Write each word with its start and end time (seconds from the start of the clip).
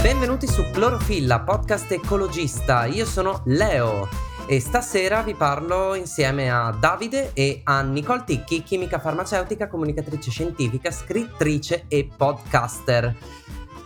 Benvenuti 0.00 0.46
su 0.46 0.62
Clorofilla, 0.70 1.40
podcast 1.40 1.90
ecologista. 1.90 2.86
Io 2.86 3.04
sono 3.04 3.42
Leo 3.46 4.08
e 4.46 4.60
stasera 4.60 5.22
vi 5.22 5.34
parlo 5.34 5.96
insieme 5.96 6.48
a 6.48 6.70
Davide 6.70 7.32
e 7.34 7.62
a 7.64 7.82
Nicole 7.82 8.22
Ticchi, 8.24 8.62
chimica 8.62 9.00
farmaceutica, 9.00 9.66
comunicatrice 9.66 10.30
scientifica, 10.30 10.92
scrittrice 10.92 11.86
e 11.88 12.08
podcaster. 12.16 13.12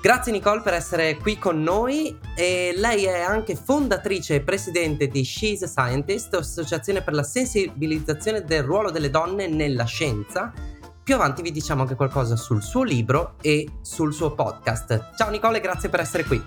Grazie 0.02 0.32
Nicole 0.32 0.60
per 0.60 0.74
essere 0.74 1.16
qui 1.16 1.38
con 1.38 1.62
noi 1.62 2.18
e 2.36 2.74
lei 2.76 3.04
è 3.04 3.20
anche 3.20 3.56
fondatrice 3.56 4.34
e 4.34 4.40
presidente 4.42 5.08
di 5.08 5.24
She's 5.24 5.62
a 5.62 5.66
Scientist, 5.66 6.34
associazione 6.34 7.00
per 7.00 7.14
la 7.14 7.22
sensibilizzazione 7.22 8.44
del 8.44 8.64
ruolo 8.64 8.90
delle 8.90 9.08
donne 9.08 9.48
nella 9.48 9.84
scienza. 9.84 10.52
Più 11.04 11.16
avanti 11.16 11.42
vi 11.42 11.50
diciamo 11.50 11.82
anche 11.82 11.96
qualcosa 11.96 12.36
sul 12.36 12.62
suo 12.62 12.84
libro 12.84 13.34
e 13.40 13.68
sul 13.80 14.14
suo 14.14 14.34
podcast. 14.34 15.14
Ciao 15.16 15.30
Nicole, 15.30 15.58
grazie 15.58 15.88
per 15.88 15.98
essere 15.98 16.22
qui. 16.22 16.40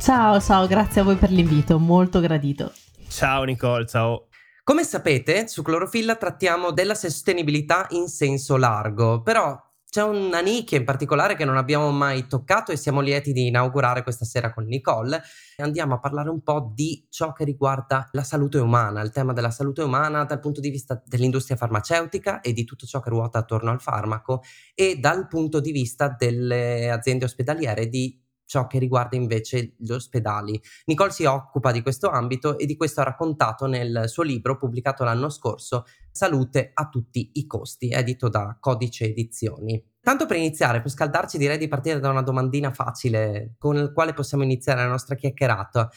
Ciao, 0.00 0.38
ciao, 0.38 0.66
grazie 0.66 1.00
a 1.00 1.04
voi 1.04 1.16
per 1.16 1.30
l'invito, 1.30 1.78
molto 1.78 2.20
gradito. 2.20 2.72
Ciao 3.08 3.44
Nicole, 3.44 3.86
ciao. 3.86 4.26
Come 4.64 4.84
sapete, 4.84 5.48
su 5.48 5.62
Clorofilla 5.62 6.16
trattiamo 6.16 6.72
della 6.72 6.94
sostenibilità 6.94 7.86
in 7.90 8.06
senso 8.08 8.58
largo, 8.58 9.22
però 9.22 9.58
c'è 9.92 10.02
una 10.02 10.40
nicchia 10.40 10.78
in 10.78 10.86
particolare 10.86 11.36
che 11.36 11.44
non 11.44 11.58
abbiamo 11.58 11.90
mai 11.90 12.26
toccato 12.26 12.72
e 12.72 12.78
siamo 12.78 13.02
lieti 13.02 13.34
di 13.34 13.48
inaugurare 13.48 14.02
questa 14.02 14.24
sera 14.24 14.50
con 14.50 14.64
Nicole. 14.64 15.20
Andiamo 15.58 15.92
a 15.92 15.98
parlare 15.98 16.30
un 16.30 16.40
po' 16.42 16.72
di 16.74 17.06
ciò 17.10 17.34
che 17.34 17.44
riguarda 17.44 18.08
la 18.12 18.22
salute 18.22 18.56
umana, 18.56 19.02
il 19.02 19.10
tema 19.10 19.34
della 19.34 19.50
salute 19.50 19.82
umana 19.82 20.24
dal 20.24 20.40
punto 20.40 20.62
di 20.62 20.70
vista 20.70 21.02
dell'industria 21.04 21.58
farmaceutica 21.58 22.40
e 22.40 22.54
di 22.54 22.64
tutto 22.64 22.86
ciò 22.86 23.00
che 23.00 23.10
ruota 23.10 23.40
attorno 23.40 23.70
al 23.70 23.82
farmaco 23.82 24.40
e 24.74 24.96
dal 24.96 25.26
punto 25.26 25.60
di 25.60 25.72
vista 25.72 26.08
delle 26.08 26.90
aziende 26.90 27.26
ospedaliere 27.26 27.86
di 27.88 28.18
ciò 28.44 28.66
che 28.66 28.78
riguarda 28.78 29.16
invece 29.16 29.74
gli 29.76 29.90
ospedali. 29.90 30.60
Nicole 30.86 31.10
si 31.10 31.24
occupa 31.24 31.72
di 31.72 31.82
questo 31.82 32.08
ambito 32.10 32.58
e 32.58 32.66
di 32.66 32.76
questo 32.76 33.00
ha 33.00 33.04
raccontato 33.04 33.66
nel 33.66 34.04
suo 34.06 34.22
libro 34.22 34.56
pubblicato 34.56 35.04
l'anno 35.04 35.28
scorso, 35.28 35.84
Salute 36.14 36.72
a 36.74 36.88
tutti 36.90 37.30
i 37.34 37.46
costi, 37.46 37.88
edito 37.88 38.28
da 38.28 38.58
Codice 38.60 39.06
Edizioni. 39.06 39.82
Tanto 39.98 40.26
per 40.26 40.36
iniziare, 40.36 40.82
per 40.82 40.90
scaldarci 40.90 41.38
direi 41.38 41.56
di 41.56 41.68
partire 41.68 42.00
da 42.00 42.10
una 42.10 42.20
domandina 42.20 42.70
facile 42.70 43.54
con 43.56 43.76
la 43.76 43.92
quale 43.92 44.12
possiamo 44.12 44.44
iniziare 44.44 44.82
la 44.82 44.88
nostra 44.88 45.14
chiacchierata. 45.14 45.88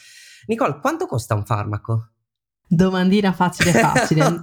Nicole, 0.46 0.78
quanto 0.80 1.06
costa 1.06 1.34
un 1.34 1.44
farmaco? 1.44 2.12
Domandina 2.68 3.32
facile 3.32 3.70
facile. 3.70 4.42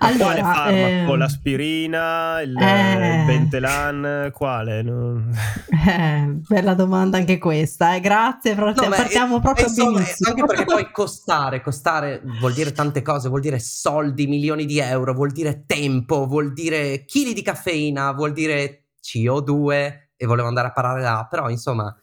allora, 0.00 0.34
quale 0.34 0.42
farmaco? 0.42 1.12
Ehm... 1.12 1.16
L'aspirina, 1.16 2.40
il, 2.42 2.54
eh... 2.58 3.20
il 3.20 3.24
Bentelan, 3.24 4.30
quale? 4.32 4.82
No. 4.94 5.22
Eh, 5.70 6.40
bella 6.46 6.74
domanda 6.74 7.16
anche 7.16 7.38
questa, 7.38 7.94
eh. 7.94 8.00
grazie, 8.00 8.54
no, 8.54 8.72
partiamo 8.74 9.40
proprio 9.40 9.66
insomma, 9.66 9.98
Anche 9.98 10.44
perché 10.46 10.64
poi 10.64 10.90
costare, 10.90 11.60
costare 11.62 12.22
vuol 12.38 12.52
dire 12.52 12.72
tante 12.72 13.00
cose, 13.02 13.28
vuol 13.28 13.40
dire 13.40 13.58
soldi, 13.58 14.26
milioni 14.26 14.66
di 14.66 14.78
euro, 14.78 15.14
vuol 15.14 15.32
dire 15.32 15.64
tempo, 15.66 16.26
vuol 16.26 16.52
dire 16.52 17.04
chili 17.06 17.32
di 17.32 17.42
caffeina, 17.42 18.12
vuol 18.12 18.32
dire 18.32 18.88
CO2 19.02 19.92
e 20.16 20.26
volevo 20.26 20.48
andare 20.48 20.68
a 20.68 20.72
parare 20.72 21.02
là, 21.02 21.26
però 21.28 21.48
insomma 21.48 21.94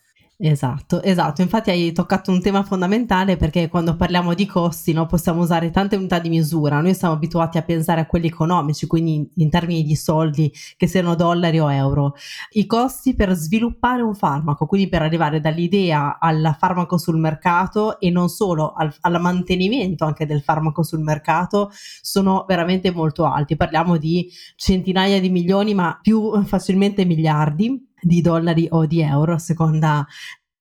Esatto, 0.44 1.04
esatto. 1.04 1.44
Infatti 1.44 1.70
hai 1.70 1.92
toccato 1.92 2.32
un 2.32 2.42
tema 2.42 2.64
fondamentale 2.64 3.38
perché 3.38 3.70
quando 3.70 3.96
parliamo 3.96 4.34
di 4.34 4.48
costi 4.48 4.92
no, 4.92 5.06
possiamo 5.06 5.42
usare 5.42 5.70
tante 5.70 5.96
unità 5.96 6.18
di 6.18 6.30
misura. 6.30 6.82
Noi 6.82 6.96
siamo 6.96 7.14
abituati 7.14 7.60
a 7.60 7.62
pensare 7.62 8.02
a 8.02 8.08
quelli 8.08 8.26
economici, 8.26 8.88
quindi 8.88 9.30
in 9.36 9.50
termini 9.52 9.84
di 9.84 9.96
soldi, 9.96 10.52
che 10.78 10.88
siano 10.88 11.14
dollari 11.14 11.60
o 11.60 11.72
euro. 11.72 12.16
I 12.54 12.66
costi 12.66 13.14
per 13.14 13.34
sviluppare 13.36 14.02
un 14.02 14.16
farmaco, 14.16 14.66
quindi 14.66 14.90
per 14.90 15.04
arrivare 15.04 15.40
dall'idea 15.40 16.18
al 16.20 16.56
farmaco 16.58 16.98
sul 16.98 17.20
mercato 17.20 18.00
e 18.00 18.10
non 18.10 18.28
solo 18.28 18.74
al, 18.74 18.92
al 19.02 19.22
mantenimento 19.22 20.06
anche 20.06 20.26
del 20.26 20.42
farmaco 20.42 20.82
sul 20.82 21.02
mercato, 21.02 21.70
sono 22.02 22.46
veramente 22.48 22.90
molto 22.90 23.26
alti. 23.26 23.56
Parliamo 23.56 23.98
di 23.98 24.28
centinaia 24.56 25.20
di 25.20 25.30
milioni, 25.30 25.76
ma 25.76 26.00
più 26.02 26.42
facilmente 26.46 27.06
miliardi 27.06 27.90
di 28.02 28.22
dollari 28.22 28.68
o 28.72 28.86
di 28.86 29.02
euro 29.02 29.34
a 29.36 29.40
seconda 29.40 30.06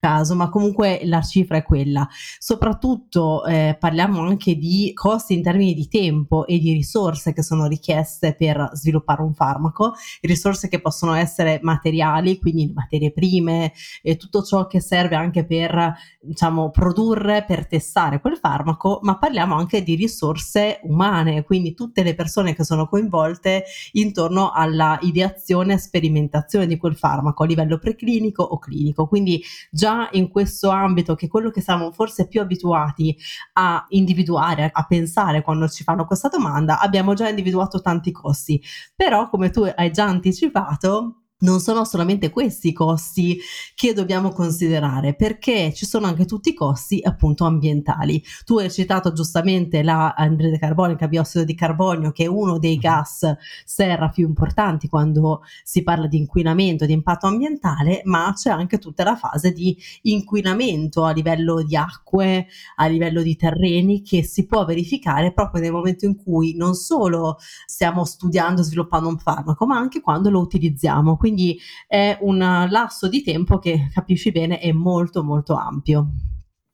caso, 0.01 0.35
ma 0.35 0.49
comunque 0.49 1.01
la 1.05 1.21
cifra 1.21 1.59
è 1.59 1.63
quella. 1.63 2.09
Soprattutto 2.39 3.45
eh, 3.45 3.77
parliamo 3.79 4.21
anche 4.23 4.57
di 4.57 4.91
costi 4.95 5.35
in 5.35 5.43
termini 5.43 5.75
di 5.75 5.87
tempo 5.89 6.47
e 6.47 6.59
di 6.59 6.73
risorse 6.73 7.33
che 7.35 7.43
sono 7.43 7.67
richieste 7.67 8.35
per 8.35 8.71
sviluppare 8.73 9.21
un 9.23 9.35
farmaco, 9.35 9.93
risorse 10.23 10.69
che 10.69 10.81
possono 10.81 11.13
essere 11.13 11.61
materiali, 11.63 12.39
quindi 12.39 12.73
materie 12.75 13.13
prime 13.13 13.73
e 14.03 14.17
tutto 14.17 14.43
ciò 14.43 14.67
che 14.67 14.81
serve 14.81 15.17
anche 15.17 15.45
per 15.45 15.95
diciamo 16.21 16.71
produrre, 16.71 17.45
per 17.45 17.67
testare 17.67 18.21
quel 18.21 18.39
farmaco, 18.39 19.01
ma 19.03 19.19
parliamo 19.19 19.55
anche 19.55 19.83
di 19.83 19.95
risorse 19.95 20.81
umane, 20.85 21.45
quindi 21.45 21.75
tutte 21.75 22.03
le 22.03 22.15
persone 22.15 22.55
che 22.55 22.65
sono 22.65 22.89
coinvolte 22.89 23.65
intorno 23.93 24.51
alla 24.51 24.99
ideazione 25.03 25.75
e 25.75 25.79
sperimentazione 25.79 26.67
di 26.67 26.79
quel 26.79 26.97
farmaco 26.97 27.43
a 27.43 27.47
livello 27.47 27.79
preclinico 27.79 28.43
o 28.43 28.59
clinico. 28.59 29.07
Quindi 29.07 29.43
già 29.71 29.90
già 29.91 30.09
in 30.13 30.29
questo 30.29 30.71
ambito, 30.71 31.15
che 31.15 31.27
è 31.27 31.29
quello 31.29 31.51
che 31.51 31.61
siamo 31.61 31.91
forse 31.91 32.29
più 32.29 32.41
abituati 32.41 33.17
a 33.55 33.85
individuare, 33.91 34.71
a 34.73 34.85
pensare 34.87 35.43
quando 35.43 35.69
ci 35.69 35.83
fanno 35.83 36.07
questa 36.07 36.29
domanda, 36.29 36.81
abbiamo 36.81 37.15
già 37.15 37.29
individuato 37.29 37.81
tanti 37.81 38.13
costi. 38.13 38.63
Però, 38.95 39.29
come 39.29 39.51
tu 39.51 39.63
hai 39.63 39.91
già 39.91 40.05
anticipato, 40.05 41.20
non 41.41 41.61
sono 41.61 41.85
solamente 41.85 42.31
questi 42.31 42.69
i 42.69 42.73
costi 42.73 43.39
che 43.75 43.93
dobbiamo 43.93 44.31
considerare, 44.31 45.15
perché 45.15 45.73
ci 45.75 45.87
sono 45.87 46.07
anche 46.07 46.25
tutti 46.25 46.51
i 46.51 46.55
costi 46.55 47.01
appunto 47.03 47.45
ambientali. 47.45 48.23
Tu 48.45 48.59
hai 48.59 48.71
citato 48.71 49.13
giustamente 49.13 49.83
la 49.83 50.15
anidride 50.15 50.59
carbonica, 50.59 51.09
biossido 51.09 51.45
di 51.45 51.55
carbonio, 51.55 52.13
che 52.13 52.25
è 52.25 52.27
uno 52.27 52.59
dei 52.59 52.73
mm-hmm. 52.73 52.81
gas 52.81 53.37
serra 53.65 54.09
più 54.09 54.27
importanti 54.27 54.89
quando 54.89 55.43
si 55.63 55.83
parla 55.83 56.07
di 56.07 56.19
inquinamento, 56.19 56.87
di 56.87 56.93
impatto 56.93 57.27
ambientale, 57.27 58.03
ma 58.05 58.33
c'è 58.35 58.51
anche 58.51 58.79
tutta 58.79 59.05
la 59.05 59.17
fase 59.17 59.53
di 59.53 59.77
inquinamento 60.03 61.05
a 61.05 61.13
livello 61.13 61.63
di 61.63 61.77
acque, 61.77 62.47
a 62.77 62.87
livello 62.87 63.23
di 63.23 63.37
terreni 63.37 64.03
che 64.03 64.23
si 64.23 64.47
può 64.47 64.65
verificare 64.65 65.33
proprio 65.33 65.63
nel 65.63 65.73
momento 65.73 66.05
in 66.05 66.17
cui 66.17 66.55
non 66.55 66.75
solo 66.75 67.39
stiamo 67.67 68.05
studiando 68.05 68.61
e 68.61 68.65
sviluppando 68.65 69.09
un 69.09 69.19
farmaco, 69.19 69.67
ma 69.67 69.77
anche 69.77 70.01
quando 70.01 70.31
lo 70.31 70.41
utilizziamo. 70.41 71.17
Quindi 71.17 71.30
quindi 71.31 71.61
è 71.87 72.19
un 72.23 72.39
lasso 72.39 73.09
di 73.09 73.23
tempo 73.23 73.59
che 73.59 73.89
capisci 73.95 74.33
bene 74.33 74.59
è 74.59 74.73
molto 74.73 75.23
molto 75.23 75.55
ampio. 75.55 76.09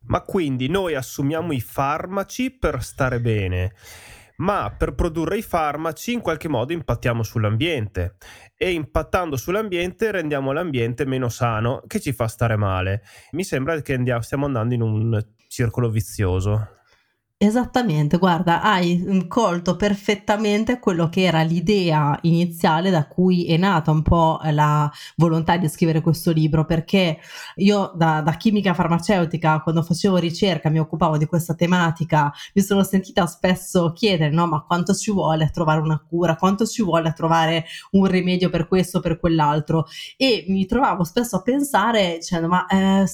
Ma 0.06 0.22
quindi 0.22 0.69
noi 0.69 0.94
assumiamo 0.94 1.53
i 1.53 1.61
farmaci 1.61 2.50
per 2.53 2.83
stare 2.83 3.21
bene, 3.21 3.75
ma 4.37 4.75
per 4.77 4.94
produrre 4.94 5.39
i 5.39 5.43
farmaci 5.43 6.12
in 6.12 6.21
qualche 6.21 6.49
modo 6.49 6.72
impattiamo 6.72 7.22
sull'ambiente 7.22 8.17
e 8.56 8.71
impattando 8.71 9.37
sull'ambiente 9.37 10.11
rendiamo 10.11 10.53
l'ambiente 10.53 11.05
meno 11.05 11.28
sano 11.28 11.83
che 11.87 12.00
ci 12.00 12.12
fa 12.12 12.27
stare 12.28 12.56
male. 12.56 13.03
Mi 13.33 13.44
sembra 13.44 13.78
che 13.83 13.94
andiamo, 13.94 14.23
stiamo 14.23 14.47
andando 14.47 14.75
in 14.75 14.81
un 14.81 15.27
circolo 15.49 15.91
vizioso. 15.91 16.69
Esattamente, 17.39 18.17
guarda, 18.17 18.63
hai 18.63 18.97
mm, 18.97 19.29
colto 19.29 19.77
perfettamente 19.77 20.79
quello 20.79 21.11
che 21.11 21.25
era 21.25 21.43
l'idea 21.43 22.19
iniziale 22.23 22.89
da 22.89 23.07
cui 23.07 23.45
è 23.45 23.59
nata 23.59 23.91
un 23.91 24.01
po' 24.01 24.41
la 24.53 24.91
volontà 25.17 25.59
di 25.59 25.69
scrivere 25.69 26.01
questo 26.01 26.33
libro, 26.33 26.65
perché 26.65 27.19
io 27.57 27.93
da, 27.95 28.23
da 28.23 28.33
chimica 28.39 28.73
farmaceutica, 28.73 29.61
quando 29.61 29.83
facevo 29.83 30.17
ricerca, 30.17 30.71
mi 30.71 30.79
occupavo 30.79 31.19
di 31.19 31.27
questa 31.27 31.55
tematica, 31.55 32.33
mi 32.55 32.63
sono 32.63 32.83
sentita 32.83 33.27
spesso 33.27 33.93
chiedere, 33.93 34.31
no, 34.31 34.47
ma 34.47 34.63
quanto 34.63 34.95
ci 34.95 35.13
vuole 35.13 35.45
a 35.45 35.51
trovare 35.51 35.81
una 35.81 36.03
cura, 36.09 36.37
quanto 36.37 36.65
ci 36.65 36.83
vuole 36.83 37.09
a 37.11 37.13
trovare 37.13 37.67
un 37.91 38.06
rimedio 38.06 38.49
per 38.49 38.67
questo 38.67 38.97
o 38.97 39.00
per 39.03 39.21
quell'altro, 39.21 39.85
e 40.17 40.47
mi 40.49 40.65
trovavo 40.65 41.05
spesso 41.05 41.37
a 41.37 41.43
pensare, 41.43 42.17
dicendo, 42.19 42.49
ma 42.49 42.65
eh, 42.67 43.05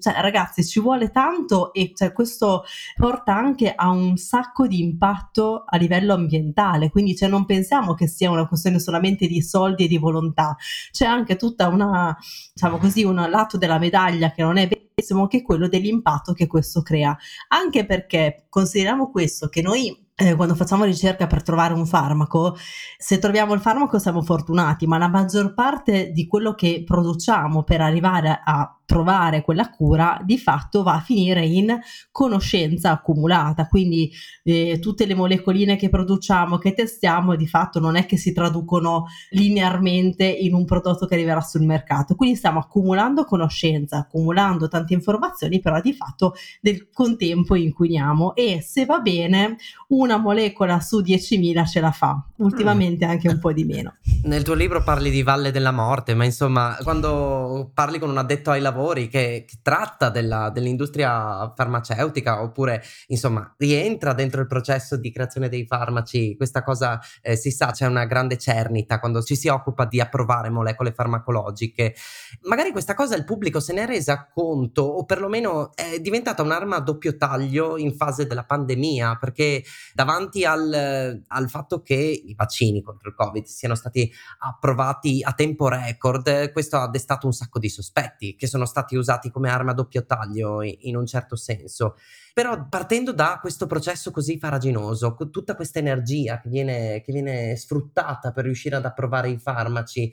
cioè, 0.00 0.20
ragazzi, 0.20 0.62
ci 0.66 0.80
vuole 0.80 1.10
tanto 1.10 1.72
e 1.72 1.92
cioè, 1.94 2.12
questo 2.12 2.64
porta 2.94 3.34
anche 3.34 3.68
ha 3.74 3.90
un 3.90 4.16
sacco 4.16 4.66
di 4.66 4.80
impatto 4.80 5.64
a 5.66 5.76
livello 5.76 6.14
ambientale, 6.14 6.90
quindi 6.90 7.16
cioè, 7.16 7.28
non 7.28 7.44
pensiamo 7.44 7.94
che 7.94 8.06
sia 8.06 8.30
una 8.30 8.46
questione 8.46 8.78
solamente 8.78 9.26
di 9.26 9.42
soldi 9.42 9.84
e 9.84 9.88
di 9.88 9.98
volontà, 9.98 10.56
c'è 10.90 11.06
anche 11.06 11.36
tutta 11.36 11.68
una, 11.68 12.16
diciamo 12.52 12.78
così, 12.78 13.04
un 13.04 13.26
lato 13.30 13.58
della 13.58 13.78
medaglia 13.78 14.30
che 14.30 14.42
non 14.42 14.56
è 14.56 14.68
bellissimo, 14.68 15.26
che 15.26 15.38
è 15.38 15.42
quello 15.42 15.68
dell'impatto 15.68 16.32
che 16.32 16.46
questo 16.46 16.82
crea, 16.82 17.16
anche 17.48 17.86
perché 17.86 18.46
consideriamo 18.48 19.10
questo 19.10 19.48
che 19.48 19.62
noi 19.62 20.08
eh, 20.20 20.34
quando 20.34 20.54
facciamo 20.54 20.84
ricerca 20.84 21.26
per 21.26 21.42
trovare 21.42 21.72
un 21.72 21.86
farmaco, 21.86 22.54
se 22.98 23.18
troviamo 23.18 23.54
il 23.54 23.60
farmaco 23.60 23.98
siamo 23.98 24.20
fortunati, 24.20 24.86
ma 24.86 24.98
la 24.98 25.08
maggior 25.08 25.54
parte 25.54 26.10
di 26.10 26.26
quello 26.26 26.54
che 26.54 26.82
produciamo 26.84 27.62
per 27.62 27.80
arrivare 27.80 28.42
a 28.44 28.79
trovare 28.90 29.42
quella 29.42 29.70
cura, 29.70 30.20
di 30.24 30.36
fatto 30.36 30.82
va 30.82 30.94
a 30.94 31.00
finire 31.00 31.46
in 31.46 31.78
conoscenza 32.10 32.90
accumulata. 32.90 33.68
Quindi 33.68 34.10
eh, 34.42 34.80
tutte 34.80 35.06
le 35.06 35.14
molecoline 35.14 35.76
che 35.76 35.88
produciamo, 35.88 36.58
che 36.58 36.72
testiamo, 36.72 37.36
di 37.36 37.46
fatto 37.46 37.78
non 37.78 37.94
è 37.94 38.04
che 38.04 38.16
si 38.16 38.32
traducono 38.32 39.06
linearmente 39.30 40.24
in 40.24 40.54
un 40.54 40.64
prodotto 40.64 41.06
che 41.06 41.14
arriverà 41.14 41.40
sul 41.40 41.62
mercato. 41.62 42.16
Quindi 42.16 42.34
stiamo 42.34 42.58
accumulando 42.58 43.22
conoscenza, 43.22 43.98
accumulando 43.98 44.66
tante 44.66 44.92
informazioni, 44.92 45.60
però 45.60 45.80
di 45.80 45.92
fatto 45.92 46.34
del 46.60 46.90
contempo 46.90 47.54
inquiniamo 47.54 48.34
e 48.34 48.60
se 48.60 48.86
va 48.86 48.98
bene 48.98 49.56
una 49.90 50.16
molecola 50.16 50.80
su 50.80 51.00
10.000 51.00 51.64
ce 51.64 51.78
la 51.80 51.92
fa, 51.92 52.26
ultimamente 52.40 53.04
anche 53.04 53.28
un 53.28 53.38
po' 53.38 53.52
di 53.52 53.64
meno. 53.64 53.96
Nel 54.24 54.42
tuo 54.42 54.54
libro 54.54 54.82
parli 54.82 55.10
di 55.10 55.22
Valle 55.22 55.50
della 55.50 55.70
Morte, 55.70 56.14
ma 56.14 56.24
insomma 56.24 56.76
quando 56.82 57.70
parli 57.72 57.98
con 57.98 58.10
un 58.10 58.18
addetto 58.18 58.50
ai 58.50 58.60
lavori 58.60 59.08
che, 59.08 59.44
che 59.46 59.58
tratta 59.62 60.10
della, 60.10 60.50
dell'industria 60.50 61.52
farmaceutica 61.54 62.42
oppure 62.42 62.82
insomma 63.08 63.54
rientra 63.56 64.12
dentro 64.12 64.40
il 64.40 64.46
processo 64.46 64.96
di 64.96 65.10
creazione 65.10 65.48
dei 65.48 65.66
farmaci, 65.66 66.36
questa 66.36 66.62
cosa 66.62 67.00
eh, 67.22 67.36
si 67.36 67.50
sa 67.50 67.70
c'è 67.70 67.86
una 67.86 68.04
grande 68.04 68.36
cernita 68.36 68.98
quando 68.98 69.22
ci 69.22 69.36
si 69.36 69.48
occupa 69.48 69.84
di 69.84 70.00
approvare 70.00 70.50
molecole 70.50 70.92
farmacologiche. 70.92 71.94
Magari 72.42 72.72
questa 72.72 72.94
cosa 72.94 73.16
il 73.16 73.24
pubblico 73.24 73.60
se 73.60 73.72
ne 73.72 73.82
è 73.82 73.86
resa 73.86 74.28
conto 74.32 74.82
o 74.82 75.04
perlomeno 75.04 75.74
è 75.74 75.98
diventata 76.00 76.42
un'arma 76.42 76.76
a 76.76 76.80
doppio 76.80 77.16
taglio 77.16 77.76
in 77.76 77.94
fase 77.94 78.26
della 78.26 78.44
pandemia 78.44 79.16
perché 79.16 79.62
davanti 79.94 80.44
al, 80.44 81.22
al 81.26 81.48
fatto 81.48 81.82
che 81.82 82.22
i 82.30 82.34
vaccini 82.34 82.82
contro 82.82 83.08
il 83.08 83.14
Covid 83.14 83.44
siano 83.44 83.74
stati 83.74 84.10
approvati 84.38 85.20
a 85.22 85.32
tempo 85.32 85.68
record, 85.68 86.52
questo 86.52 86.78
ha 86.78 86.88
destato 86.88 87.26
un 87.26 87.32
sacco 87.32 87.58
di 87.58 87.68
sospetti 87.68 88.36
che 88.36 88.46
sono 88.46 88.64
stati 88.64 88.96
usati 88.96 89.30
come 89.30 89.50
arma 89.50 89.72
a 89.72 89.74
doppio 89.74 90.04
taglio 90.04 90.62
in, 90.62 90.96
un 90.96 91.06
certo 91.06 91.36
senso. 91.36 91.96
Però 92.32 92.66
partendo 92.68 93.12
da 93.12 93.38
questo 93.40 93.66
processo 93.66 94.10
così 94.10 94.38
faraginoso, 94.38 95.14
con 95.14 95.30
tutta 95.30 95.54
questa 95.54 95.78
energia 95.78 96.40
che 96.40 96.48
viene, 96.48 97.00
che 97.02 97.12
viene 97.12 97.56
sfruttata 97.56 98.32
per 98.32 98.44
riuscire 98.44 98.76
ad 98.76 98.84
approvare 98.84 99.30
i 99.30 99.38
farmaci, 99.38 100.12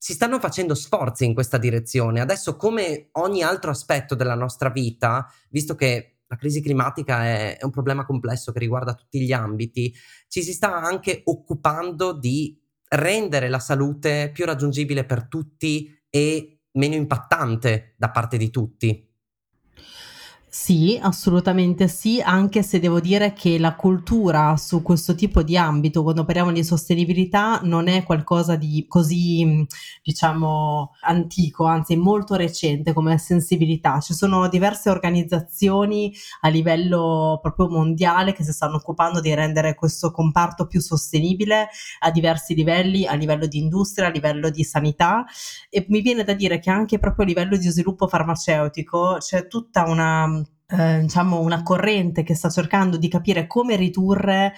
si 0.00 0.12
stanno 0.12 0.38
facendo 0.38 0.74
sforzi 0.76 1.24
in 1.24 1.34
questa 1.34 1.58
direzione. 1.58 2.20
Adesso, 2.20 2.56
come 2.56 3.08
ogni 3.12 3.42
altro 3.42 3.72
aspetto 3.72 4.14
della 4.14 4.36
nostra 4.36 4.70
vita, 4.70 5.26
visto 5.50 5.74
che 5.74 6.17
la 6.28 6.36
crisi 6.36 6.60
climatica 6.60 7.24
è, 7.24 7.58
è, 7.58 7.64
un 7.64 7.70
problema 7.70 8.04
complesso 8.04 8.52
che 8.52 8.58
riguarda 8.58 8.94
tutti 8.94 9.20
gli 9.20 9.32
ambiti, 9.32 9.94
ci 10.28 10.42
si 10.42 10.52
sta 10.52 10.80
anche 10.80 11.22
occupando 11.24 12.12
di 12.12 12.58
rendere 12.90 13.48
la 13.48 13.58
salute 13.58 14.30
più 14.32 14.44
raggiungibile 14.44 15.04
per 15.04 15.26
tutti 15.26 15.94
e 16.08 16.60
meno 16.72 16.94
impattante 16.94 17.94
da 17.96 18.10
parte 18.10 18.36
di 18.36 18.50
tutti. 18.50 19.06
Sì, 20.50 20.98
assolutamente 21.02 21.88
sì, 21.88 22.22
anche 22.22 22.62
se 22.62 22.78
devo 22.80 23.00
dire 23.00 23.34
che 23.34 23.58
la 23.58 23.74
cultura 23.74 24.56
su 24.56 24.80
questo 24.82 25.14
tipo 25.14 25.42
di 25.42 25.58
ambito, 25.58 26.02
quando 26.02 26.24
parliamo 26.24 26.52
di 26.52 26.64
sostenibilità, 26.64 27.60
non 27.64 27.86
è 27.86 28.02
qualcosa 28.02 28.56
di 28.56 28.86
così, 28.88 29.66
diciamo, 30.02 30.92
antico, 31.02 31.64
anzi 31.66 31.96
molto 31.96 32.34
recente 32.34 32.94
come 32.94 33.18
sensibilità. 33.18 34.00
Ci 34.00 34.14
sono 34.14 34.48
diverse 34.48 34.88
organizzazioni 34.88 36.14
a 36.40 36.48
livello 36.48 37.38
proprio 37.42 37.68
mondiale 37.68 38.32
che 38.32 38.42
si 38.42 38.52
stanno 38.52 38.76
occupando 38.76 39.20
di 39.20 39.34
rendere 39.34 39.74
questo 39.74 40.10
comparto 40.10 40.66
più 40.66 40.80
sostenibile 40.80 41.68
a 42.00 42.10
diversi 42.10 42.54
livelli, 42.54 43.06
a 43.06 43.12
livello 43.14 43.46
di 43.46 43.58
industria, 43.58 44.06
a 44.06 44.10
livello 44.10 44.48
di 44.48 44.64
sanità 44.64 45.26
e 45.68 45.84
mi 45.88 46.00
viene 46.00 46.24
da 46.24 46.32
dire 46.32 46.58
che 46.58 46.70
anche 46.70 46.98
proprio 46.98 47.24
a 47.24 47.28
livello 47.28 47.56
di 47.56 47.68
sviluppo 47.68 48.06
farmaceutico 48.08 49.16
c'è 49.20 49.46
tutta 49.46 49.84
una 49.84 50.37
eh, 50.68 51.00
diciamo 51.00 51.40
una 51.40 51.62
corrente 51.62 52.22
che 52.22 52.34
sta 52.34 52.50
cercando 52.50 52.96
di 52.96 53.08
capire 53.08 53.46
come 53.46 53.76
ridurre 53.76 54.52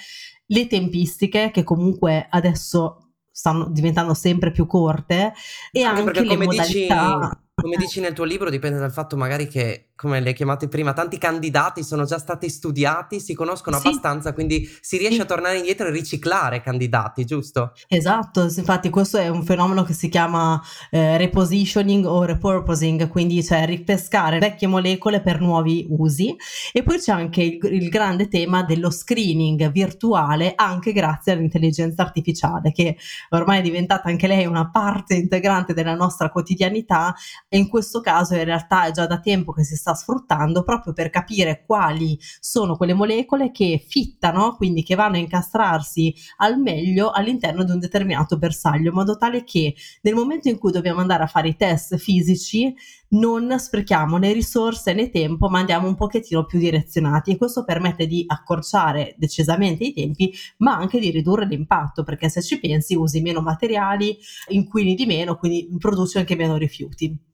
le 0.46 0.66
tempistiche 0.66 1.50
che 1.52 1.62
comunque 1.62 2.26
adesso 2.28 3.12
stanno 3.30 3.68
diventando 3.70 4.12
sempre 4.14 4.50
più 4.50 4.66
corte 4.66 5.32
e 5.70 5.82
anche, 5.82 6.00
anche 6.00 6.24
le 6.24 6.36
modalità 6.36 7.28
dici, 7.30 7.40
come 7.54 7.76
dici 7.76 8.00
nel 8.00 8.12
tuo 8.12 8.24
libro 8.24 8.50
dipende 8.50 8.78
dal 8.78 8.92
fatto 8.92 9.16
magari 9.16 9.46
che 9.46 9.89
come 10.00 10.20
le 10.20 10.32
chiamate 10.32 10.66
prima, 10.66 10.94
tanti 10.94 11.18
candidati 11.18 11.84
sono 11.84 12.06
già 12.06 12.18
stati 12.18 12.48
studiati, 12.48 13.20
si 13.20 13.34
conoscono 13.34 13.78
sì. 13.78 13.88
abbastanza, 13.88 14.32
quindi 14.32 14.66
si 14.80 14.96
riesce 14.96 15.16
sì. 15.16 15.20
a 15.20 15.26
tornare 15.26 15.58
indietro 15.58 15.88
e 15.88 15.90
riciclare 15.90 16.62
candidati, 16.62 17.26
giusto? 17.26 17.74
Esatto, 17.86 18.44
infatti 18.44 18.88
questo 18.88 19.18
è 19.18 19.28
un 19.28 19.44
fenomeno 19.44 19.82
che 19.82 19.92
si 19.92 20.08
chiama 20.08 20.58
eh, 20.90 21.18
repositioning 21.18 22.06
o 22.06 22.24
repurposing, 22.24 23.08
quindi 23.08 23.44
cioè 23.44 23.66
ripescare 23.66 24.38
vecchie 24.38 24.68
molecole 24.68 25.20
per 25.20 25.38
nuovi 25.38 25.86
usi 25.90 26.34
e 26.72 26.82
poi 26.82 26.98
c'è 26.98 27.12
anche 27.12 27.42
il, 27.42 27.58
il 27.70 27.90
grande 27.90 28.28
tema 28.28 28.62
dello 28.62 28.90
screening 28.90 29.70
virtuale 29.70 30.54
anche 30.56 30.92
grazie 30.92 31.32
all'intelligenza 31.32 32.00
artificiale 32.00 32.72
che 32.72 32.96
ormai 33.30 33.58
è 33.58 33.62
diventata 33.62 34.08
anche 34.08 34.26
lei 34.26 34.46
una 34.46 34.70
parte 34.70 35.14
integrante 35.14 35.74
della 35.74 35.94
nostra 35.94 36.30
quotidianità 36.30 37.14
e 37.50 37.58
in 37.58 37.68
questo 37.68 38.00
caso 38.00 38.34
in 38.34 38.44
realtà 38.44 38.86
è 38.86 38.92
già 38.92 39.06
da 39.06 39.20
tempo 39.20 39.52
che 39.52 39.62
si 39.62 39.76
sta 39.76 39.88
sta 39.90 39.94
sfruttando 39.94 40.62
proprio 40.62 40.92
per 40.92 41.10
capire 41.10 41.64
quali 41.66 42.18
sono 42.40 42.76
quelle 42.76 42.94
molecole 42.94 43.50
che 43.50 43.84
fittano, 43.86 44.54
quindi 44.56 44.82
che 44.82 44.94
vanno 44.94 45.16
a 45.16 45.20
incastrarsi 45.20 46.14
al 46.38 46.58
meglio 46.58 47.10
all'interno 47.10 47.64
di 47.64 47.72
un 47.72 47.78
determinato 47.78 48.38
bersaglio, 48.38 48.90
in 48.90 48.94
modo 48.94 49.16
tale 49.16 49.44
che 49.44 49.74
nel 50.02 50.14
momento 50.14 50.48
in 50.48 50.58
cui 50.58 50.72
dobbiamo 50.72 51.00
andare 51.00 51.22
a 51.22 51.26
fare 51.26 51.48
i 51.48 51.56
test 51.56 51.96
fisici 51.96 52.74
non 53.12 53.58
sprechiamo 53.58 54.16
né 54.18 54.32
risorse 54.32 54.92
né 54.92 55.10
tempo, 55.10 55.48
ma 55.48 55.58
andiamo 55.58 55.88
un 55.88 55.96
pochettino 55.96 56.44
più 56.44 56.58
direzionati 56.58 57.32
e 57.32 57.36
questo 57.36 57.64
permette 57.64 58.06
di 58.06 58.24
accorciare 58.26 59.14
decisamente 59.18 59.84
i 59.84 59.92
tempi, 59.92 60.32
ma 60.58 60.76
anche 60.76 61.00
di 61.00 61.10
ridurre 61.10 61.46
l'impatto, 61.46 62.04
perché 62.04 62.28
se 62.28 62.40
ci 62.42 62.60
pensi 62.60 62.94
usi 62.94 63.20
meno 63.20 63.40
materiali, 63.40 64.16
inquini 64.48 64.94
di 64.94 65.06
meno, 65.06 65.36
quindi 65.36 65.68
produci 65.78 66.18
anche 66.18 66.36
meno 66.36 66.56
rifiuti. 66.56 67.29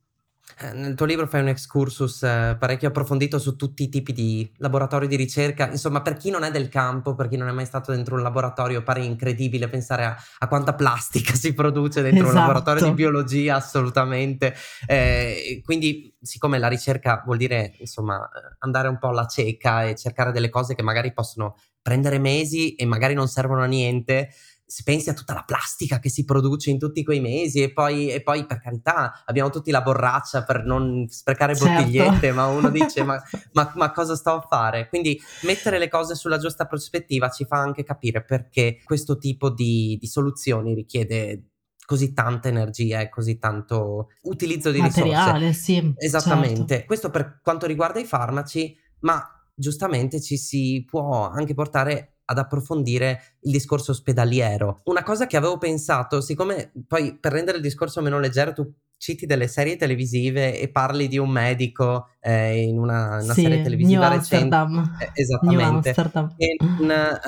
Eh, 0.59 0.73
nel 0.73 0.95
tuo 0.95 1.05
libro 1.05 1.27
fai 1.27 1.43
un 1.43 1.49
excursus 1.49 2.23
eh, 2.23 2.57
parecchio 2.59 2.89
approfondito 2.89 3.39
su 3.39 3.57
tutti 3.57 3.83
i 3.83 3.89
tipi 3.91 4.15
di 4.15 4.51
laboratori 4.57 5.07
di 5.07 5.15
ricerca. 5.15 5.69
Insomma, 5.71 6.01
per 6.01 6.17
chi 6.17 6.31
non 6.31 6.45
è 6.45 6.51
del 6.51 6.71
campo, 6.71 7.15
per 7.15 7.29
chi 7.29 7.37
non 7.37 7.49
è 7.49 7.53
mai 7.53 7.67
stato 7.67 7.93
dentro 7.93 8.15
un 8.15 8.23
laboratorio, 8.23 8.83
pare 8.83 9.05
incredibile 9.05 9.69
pensare 9.69 10.05
a, 10.07 10.17
a 10.39 10.49
quanta 10.49 10.75
plastica 10.75 11.35
si 11.37 11.53
produce 11.53 12.01
dentro 12.01 12.23
esatto. 12.23 12.39
un 12.39 12.41
laboratorio 12.41 12.87
di 12.87 12.95
biologia, 12.95 13.57
assolutamente. 13.57 14.55
Eh, 14.87 15.61
quindi, 15.63 16.15
siccome 16.23 16.59
la 16.59 16.69
ricerca 16.69 17.23
vuol 17.27 17.37
dire, 17.37 17.75
insomma, 17.79 18.17
eh, 18.17 18.57
andare 18.61 18.89
un 18.89 18.97
po' 18.99 19.09
alla 19.09 19.27
cieca 19.27 19.85
e 19.85 19.95
cercare 19.95 20.33
delle 20.33 20.49
cose 20.49 20.75
che 20.75 20.83
magari 20.83 21.13
possono 21.13 21.57
prendere 21.83 22.19
mesi 22.19 22.75
e 22.75 22.87
magari 22.87 23.13
non 23.13 23.29
servono 23.29 23.63
a 23.63 23.67
niente, 23.67 24.31
se 24.67 24.83
pensi 24.85 25.09
a 25.09 25.15
tutta 25.15 25.33
la 25.33 25.45
plastica 25.45 26.01
che 26.01 26.09
si 26.09 26.25
produce 26.25 26.71
in 26.71 26.79
tutti 26.79 27.05
quei 27.05 27.21
mesi 27.21 27.63
e 27.63 27.73
poi, 27.73 28.11
e 28.11 28.21
poi 28.21 28.47
per 28.47 28.61
carità 28.61 29.23
abbiamo 29.25 29.49
tutti 29.49 29.71
la 29.71 29.81
borraccia 29.81 30.43
per 30.43 30.65
non 30.65 31.07
sprecare 31.09 31.55
certo. 31.55 31.73
bottigliette, 31.73 32.33
ma 32.33 32.47
uno 32.47 32.69
dice 32.71 33.05
ma, 33.05 33.23
ma, 33.53 33.73
ma, 33.77 33.93
cosa 33.93 34.17
sto 34.17 34.33
a 34.33 34.41
fare? 34.41 34.89
Quindi 34.89 35.21
mettere 35.43 35.79
le 35.79 35.89
cose 35.89 36.17
sulla 36.17 36.39
giusta 36.39 36.67
prospettiva 36.67 37.31
ci 37.31 37.45
fa 37.45 37.59
anche 37.59 37.85
capire 37.85 38.25
perché 38.25 38.81
questo 38.85 39.19
tipo 39.19 39.51
di, 39.51 39.97
di 40.01 40.07
soluzioni 40.09 40.75
richiede 40.75 41.51
così 41.87 42.13
tanta 42.13 42.49
energia 42.49 43.01
e 43.01 43.09
così 43.09 43.39
tanto 43.39 44.09
utilizzo 44.23 44.73
di 44.73 44.81
Materiale, 44.81 45.49
risorse. 45.49 45.53
Sì, 45.53 45.95
Esattamente. 45.97 46.75
Certo. 46.75 46.87
Questo 46.87 47.11
per 47.11 47.39
quanto 47.41 47.67
riguarda 47.67 48.01
i 48.01 48.05
farmaci, 48.05 48.77
ma 49.01 49.25
giustamente 49.55 50.21
ci 50.21 50.37
si 50.37 50.85
può 50.85 51.29
anche 51.31 51.55
portare 51.55 52.16
ad 52.27 52.39
approfondire 52.39 53.37
il 53.41 53.53
discorso 53.53 53.93
ospedaliero. 53.93 54.83
Una 54.85 55.03
cosa 55.03 55.27
che 55.27 55.37
avevo 55.37 55.59
pensato, 55.59 56.21
siccome 56.21 56.73
poi 56.87 57.17
per 57.19 57.33
rendere 57.33 57.57
il 57.57 57.63
discorso 57.63 58.03
meno 58.03 58.19
leggero 58.19 58.53
tu 58.53 58.73
citi 58.99 59.27
delle 59.27 59.47
serie 59.47 59.77
televisive 59.77 60.59
e 60.59 60.71
parli 60.71 61.07
di 61.07 61.19
un 61.19 61.29
medico 61.29 62.09
eh, 62.19 62.63
in 62.63 62.79
una, 62.79 63.21
una 63.23 63.35
sì, 63.35 63.43
serie 63.43 63.63
televisiva 63.63 64.09
New 64.09 64.19
recente. 64.19 64.57
Eh, 65.01 65.11
esattamente. 65.15 65.93
Che, 65.93 66.57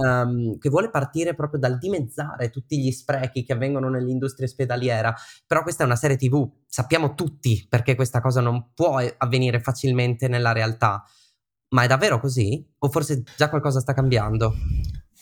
um, 0.02 0.58
che, 0.58 0.68
vuole 0.70 0.90
partire 0.90 1.34
proprio 1.34 1.60
dal 1.60 1.78
dimezzare 1.78 2.50
tutti 2.50 2.78
gli 2.78 2.90
sprechi 2.90 3.44
che 3.44 3.52
avvengono 3.52 3.88
nell'industria 3.90 4.46
ospedaliera. 4.46 5.14
Però 5.46 5.62
questa 5.62 5.82
è 5.82 5.86
una 5.86 5.96
serie 5.96 6.16
tv 6.16 6.48
sappiamo 6.66 7.14
tutti 7.14 7.66
perché 7.68 7.94
questa 7.94 8.20
cosa 8.20 8.40
non 8.40 8.72
può 8.74 9.00
avvenire 9.18 9.60
facilmente 9.60 10.28
nella 10.28 10.52
realtà 10.52 11.04
ma 11.70 11.82
è 11.82 11.86
davvero 11.86 12.20
così? 12.20 12.64
O 12.78 12.88
forse 12.88 13.22
già 13.36 13.48
qualcosa 13.48 13.80
sta 13.80 13.92
cambiando? 13.92 14.54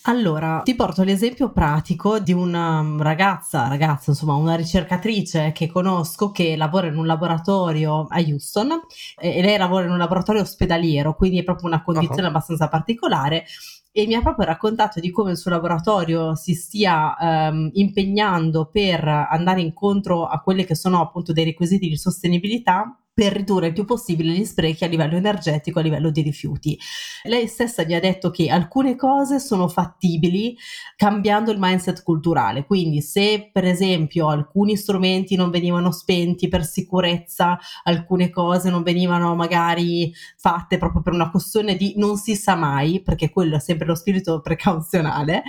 Allora, 0.09 0.61
ti 0.65 0.77
porto 0.77 1.03
l'esempio 1.03 1.51
pratico 1.51 2.21
di 2.21 2.33
una 2.33 2.79
um, 2.79 3.03
ragazza, 3.03 3.67
ragazza, 3.67 4.11
insomma, 4.11 4.35
una 4.35 4.55
ricercatrice 4.55 5.51
che 5.51 5.67
conosco 5.67 6.31
che 6.31 6.55
lavora 6.55 6.87
in 6.87 6.97
un 6.97 7.07
laboratorio 7.07 8.07
a 8.09 8.21
Houston 8.21 8.83
e 9.19 9.43
lei 9.43 9.59
lavora 9.59 9.87
in 9.87 9.91
un 9.91 9.99
laboratorio 9.99 10.43
ospedaliero, 10.43 11.17
quindi 11.17 11.41
è 11.41 11.43
proprio 11.43 11.67
una 11.67 11.83
condizione 11.83 12.23
uh-huh. 12.23 12.29
abbastanza 12.29 12.69
particolare 12.69 13.47
e 13.91 14.07
mi 14.07 14.15
ha 14.15 14.21
proprio 14.21 14.47
raccontato 14.47 15.01
di 15.01 15.11
come 15.11 15.33
il 15.33 15.39
suo 15.39 15.51
laboratorio 15.51 16.37
si 16.37 16.55
stia 16.55 17.17
um, 17.19 17.71
impegnando 17.73 18.67
per 18.67 19.09
andare 19.09 19.61
incontro 19.61 20.27
a 20.27 20.39
quelli 20.41 20.65
che 20.65 20.77
sono 20.77 21.01
appunto 21.01 21.33
dei 21.33 21.47
requisiti 21.47 21.89
di 21.89 21.97
sostenibilità 21.97 22.97
per 23.17 23.33
ridurre 23.33 23.69
il 23.69 23.73
più 23.73 23.87
possibile 23.87 24.35
gli 24.35 24.45
sprechi 24.45 24.85
a 24.85 24.89
livello 24.89 25.17
energetico, 25.17 25.79
a 25.79 25.83
livello 25.83 26.11
di 26.11 26.21
rifiuti. 26.21 26.79
Lei 27.23 27.47
stessa 27.47 27.83
mi 27.87 27.95
ha 27.95 27.99
detto 27.99 28.31
che 28.31 28.51
alcune 28.51 28.95
cose 28.95 29.41
sono 29.41 29.69
fattibili 29.69 30.55
cambiando 30.97 31.51
il 31.51 31.57
mindset 31.59 32.03
culturale, 32.03 32.67
quindi 32.67 33.01
se 33.01 33.49
per 33.51 33.65
esempio 33.65 34.29
alcuni 34.29 34.77
strumenti 34.77 35.35
non 35.35 35.49
venivano 35.49 35.93
spenti 35.93 36.49
per 36.49 36.67
sicurezza, 36.67 37.59
alcune 37.85 38.29
cose 38.29 38.69
non 38.69 38.83
venivano 38.83 39.35
magari 39.35 40.13
fatte 40.37 40.77
proprio 40.77 41.01
per 41.01 41.15
una 41.15 41.31
questione 41.31 41.75
di 41.75 41.95
non 41.97 42.19
si 42.19 42.37
sa 42.37 42.55
mai, 42.55 43.01
perché 43.01 43.31
quello 43.31 43.57
è 43.57 43.61
sempre 43.61 43.87
lo 43.87 43.95
spirito 43.95 44.43
precauzionale, 44.43 45.43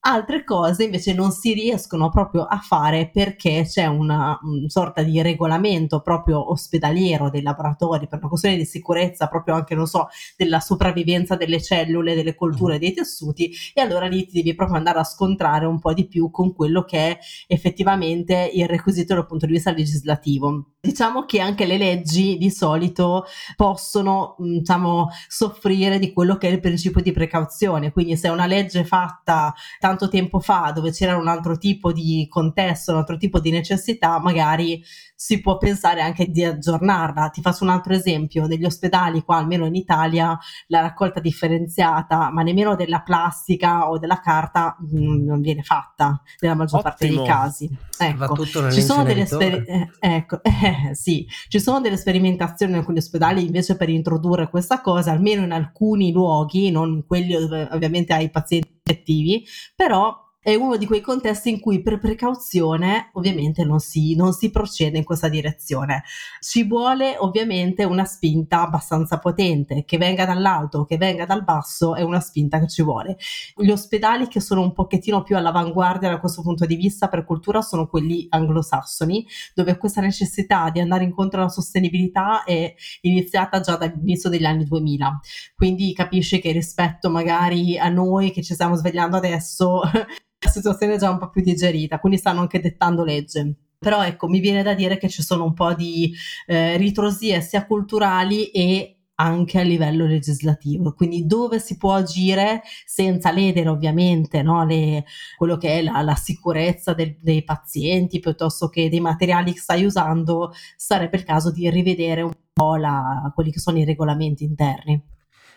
Altre 0.00 0.44
cose 0.44 0.84
invece 0.84 1.12
non 1.12 1.32
si 1.32 1.52
riescono 1.52 2.08
proprio 2.08 2.44
a 2.44 2.58
fare 2.58 3.10
perché 3.12 3.64
c'è 3.68 3.86
una, 3.86 4.38
una 4.42 4.68
sorta 4.68 5.02
di 5.02 5.20
regolamento 5.20 6.00
proprio 6.00 6.50
ospedaliero 6.52 7.30
dei 7.30 7.42
laboratori 7.42 8.06
per 8.06 8.20
una 8.20 8.28
questione 8.28 8.56
di 8.56 8.64
sicurezza, 8.64 9.26
proprio 9.26 9.56
anche, 9.56 9.74
non 9.74 9.86
so, 9.86 10.06
della 10.36 10.60
sopravvivenza 10.60 11.34
delle 11.34 11.60
cellule, 11.60 12.14
delle 12.14 12.36
colture, 12.36 12.78
dei 12.78 12.92
tessuti, 12.92 13.50
e 13.74 13.80
allora 13.80 14.06
lì 14.06 14.24
ti 14.24 14.34
devi 14.34 14.54
proprio 14.54 14.78
andare 14.78 15.00
a 15.00 15.04
scontrare 15.04 15.66
un 15.66 15.80
po' 15.80 15.92
di 15.92 16.06
più 16.06 16.30
con 16.30 16.54
quello 16.54 16.84
che 16.84 16.98
è 16.98 17.18
effettivamente 17.48 18.50
il 18.54 18.68
requisito 18.68 19.14
dal 19.14 19.26
punto 19.26 19.46
di 19.46 19.52
vista 19.52 19.72
legislativo. 19.72 20.74
Diciamo 20.80 21.24
che 21.24 21.40
anche 21.40 21.66
le 21.66 21.76
leggi 21.76 22.38
di 22.38 22.50
solito 22.50 23.24
possono, 23.56 24.36
diciamo, 24.38 25.08
soffrire 25.26 25.98
di 25.98 26.12
quello 26.12 26.38
che 26.38 26.48
è 26.48 26.52
il 26.52 26.60
principio 26.60 27.02
di 27.02 27.10
precauzione, 27.10 27.90
quindi 27.90 28.16
se 28.16 28.28
una 28.28 28.46
legge 28.46 28.84
fatta 28.84 29.52
tanto 29.88 30.08
tempo 30.08 30.38
fa 30.38 30.70
dove 30.74 30.90
c'era 30.90 31.16
un 31.16 31.28
altro 31.28 31.56
tipo 31.56 31.92
di 31.92 32.26
contesto, 32.28 32.92
un 32.92 32.98
altro 32.98 33.16
tipo 33.16 33.40
di 33.40 33.50
necessità, 33.50 34.20
magari 34.20 34.82
si 35.20 35.40
può 35.40 35.58
pensare 35.58 36.00
anche 36.00 36.30
di 36.30 36.44
aggiornarla. 36.44 37.30
Ti 37.30 37.40
faccio 37.40 37.64
un 37.64 37.70
altro 37.70 37.92
esempio, 37.92 38.46
negli 38.46 38.64
ospedali 38.64 39.24
qua, 39.24 39.38
almeno 39.38 39.66
in 39.66 39.74
Italia, 39.74 40.38
la 40.68 40.80
raccolta 40.80 41.18
differenziata, 41.18 42.30
ma 42.30 42.42
nemmeno 42.42 42.76
della 42.76 43.00
plastica 43.00 43.90
o 43.90 43.98
della 43.98 44.20
carta 44.20 44.76
mh, 44.78 44.96
mm, 44.96 45.26
non 45.26 45.40
viene 45.40 45.64
fatta 45.64 46.22
nella 46.38 46.54
maggior 46.54 46.86
Ottimo. 46.86 46.92
parte 46.92 47.08
dei 47.08 47.26
casi. 47.26 47.68
Ecco, 47.98 48.46
ci 48.70 48.80
sono 48.80 49.02
delle 49.02 49.22
esper- 49.22 49.68
eh, 49.68 49.90
ecco, 49.98 50.38
eh, 50.44 50.94
sì, 50.94 51.26
ci 51.48 51.58
sono 51.58 51.80
delle 51.80 51.96
sperimentazioni 51.96 52.70
in 52.70 52.78
alcuni 52.78 52.98
ospedali 52.98 53.44
invece 53.44 53.76
per 53.76 53.88
introdurre 53.88 54.48
questa 54.48 54.80
cosa, 54.80 55.10
almeno 55.10 55.42
in 55.42 55.50
alcuni 55.50 56.12
luoghi, 56.12 56.70
non 56.70 57.04
quelli 57.04 57.32
dove 57.32 57.68
ovviamente 57.72 58.12
hai 58.12 58.30
pazienti 58.30 58.68
effettivi, 58.84 59.44
però 59.74 60.26
è 60.48 60.54
uno 60.54 60.78
di 60.78 60.86
quei 60.86 61.02
contesti 61.02 61.50
in 61.50 61.60
cui 61.60 61.82
per 61.82 61.98
precauzione 61.98 63.10
ovviamente 63.12 63.64
non 63.64 63.80
si, 63.80 64.14
non 64.14 64.32
si, 64.32 64.50
procede 64.50 64.96
in 64.96 65.04
questa 65.04 65.28
direzione. 65.28 66.04
Ci 66.40 66.64
vuole 66.64 67.16
ovviamente 67.18 67.84
una 67.84 68.06
spinta 68.06 68.62
abbastanza 68.62 69.18
potente, 69.18 69.84
che 69.84 69.98
venga 69.98 70.24
dall'alto 70.24 70.86
che 70.86 70.96
venga 70.96 71.26
dal 71.26 71.44
basso, 71.44 71.94
è 71.94 72.00
una 72.00 72.20
spinta 72.20 72.58
che 72.60 72.66
ci 72.66 72.82
vuole. 72.82 73.18
Gli 73.56 73.68
ospedali 73.68 74.26
che 74.26 74.40
sono 74.40 74.62
un 74.62 74.72
pochettino 74.72 75.22
più 75.22 75.36
all'avanguardia 75.36 76.08
da 76.08 76.18
questo 76.18 76.40
punto 76.40 76.64
di 76.64 76.76
vista 76.76 77.08
per 77.08 77.26
cultura 77.26 77.60
sono 77.60 77.86
quelli 77.86 78.26
anglosassoni, 78.30 79.26
dove 79.52 79.76
questa 79.76 80.00
necessità 80.00 80.70
di 80.70 80.80
andare 80.80 81.04
incontro 81.04 81.40
alla 81.40 81.50
sostenibilità 81.50 82.44
è 82.44 82.72
iniziata 83.02 83.60
già 83.60 83.76
dall'inizio 83.76 84.30
degli 84.30 84.46
anni 84.46 84.64
2000. 84.64 85.20
Quindi 85.54 85.92
capisci 85.92 86.40
che 86.40 86.52
rispetto 86.52 87.10
magari 87.10 87.78
a 87.78 87.90
noi 87.90 88.30
che 88.30 88.42
ci 88.42 88.54
stiamo 88.54 88.76
svegliando 88.76 89.18
adesso 89.18 89.82
la 90.40 90.50
situazione 90.50 90.94
è 90.94 90.98
già 90.98 91.10
un 91.10 91.18
po' 91.18 91.30
più 91.30 91.42
digerita, 91.42 91.98
quindi 91.98 92.18
stanno 92.18 92.40
anche 92.40 92.60
dettando 92.60 93.04
legge. 93.04 93.54
Però 93.78 94.04
ecco, 94.04 94.28
mi 94.28 94.40
viene 94.40 94.62
da 94.62 94.74
dire 94.74 94.98
che 94.98 95.08
ci 95.08 95.22
sono 95.22 95.44
un 95.44 95.54
po' 95.54 95.72
di 95.74 96.12
eh, 96.46 96.76
ritrosie 96.76 97.40
sia 97.40 97.64
culturali 97.64 98.50
e 98.50 98.98
anche 99.20 99.58
a 99.58 99.62
livello 99.62 100.06
legislativo, 100.06 100.92
quindi 100.94 101.26
dove 101.26 101.58
si 101.58 101.76
può 101.76 101.94
agire 101.94 102.62
senza 102.86 103.32
ledere 103.32 103.68
ovviamente 103.68 104.42
no, 104.42 104.64
le, 104.64 105.04
quello 105.36 105.56
che 105.56 105.78
è 105.78 105.82
la, 105.82 106.02
la 106.02 106.14
sicurezza 106.14 106.94
del, 106.94 107.16
dei 107.20 107.42
pazienti 107.42 108.20
piuttosto 108.20 108.68
che 108.68 108.88
dei 108.88 109.00
materiali 109.00 109.52
che 109.52 109.58
stai 109.58 109.84
usando, 109.84 110.52
sarebbe 110.76 111.16
il 111.16 111.24
caso 111.24 111.50
di 111.50 111.68
rivedere 111.68 112.22
un 112.22 112.32
po' 112.52 112.76
la, 112.76 113.30
quelli 113.34 113.50
che 113.50 113.58
sono 113.58 113.78
i 113.78 113.84
regolamenti 113.84 114.44
interni. 114.44 115.07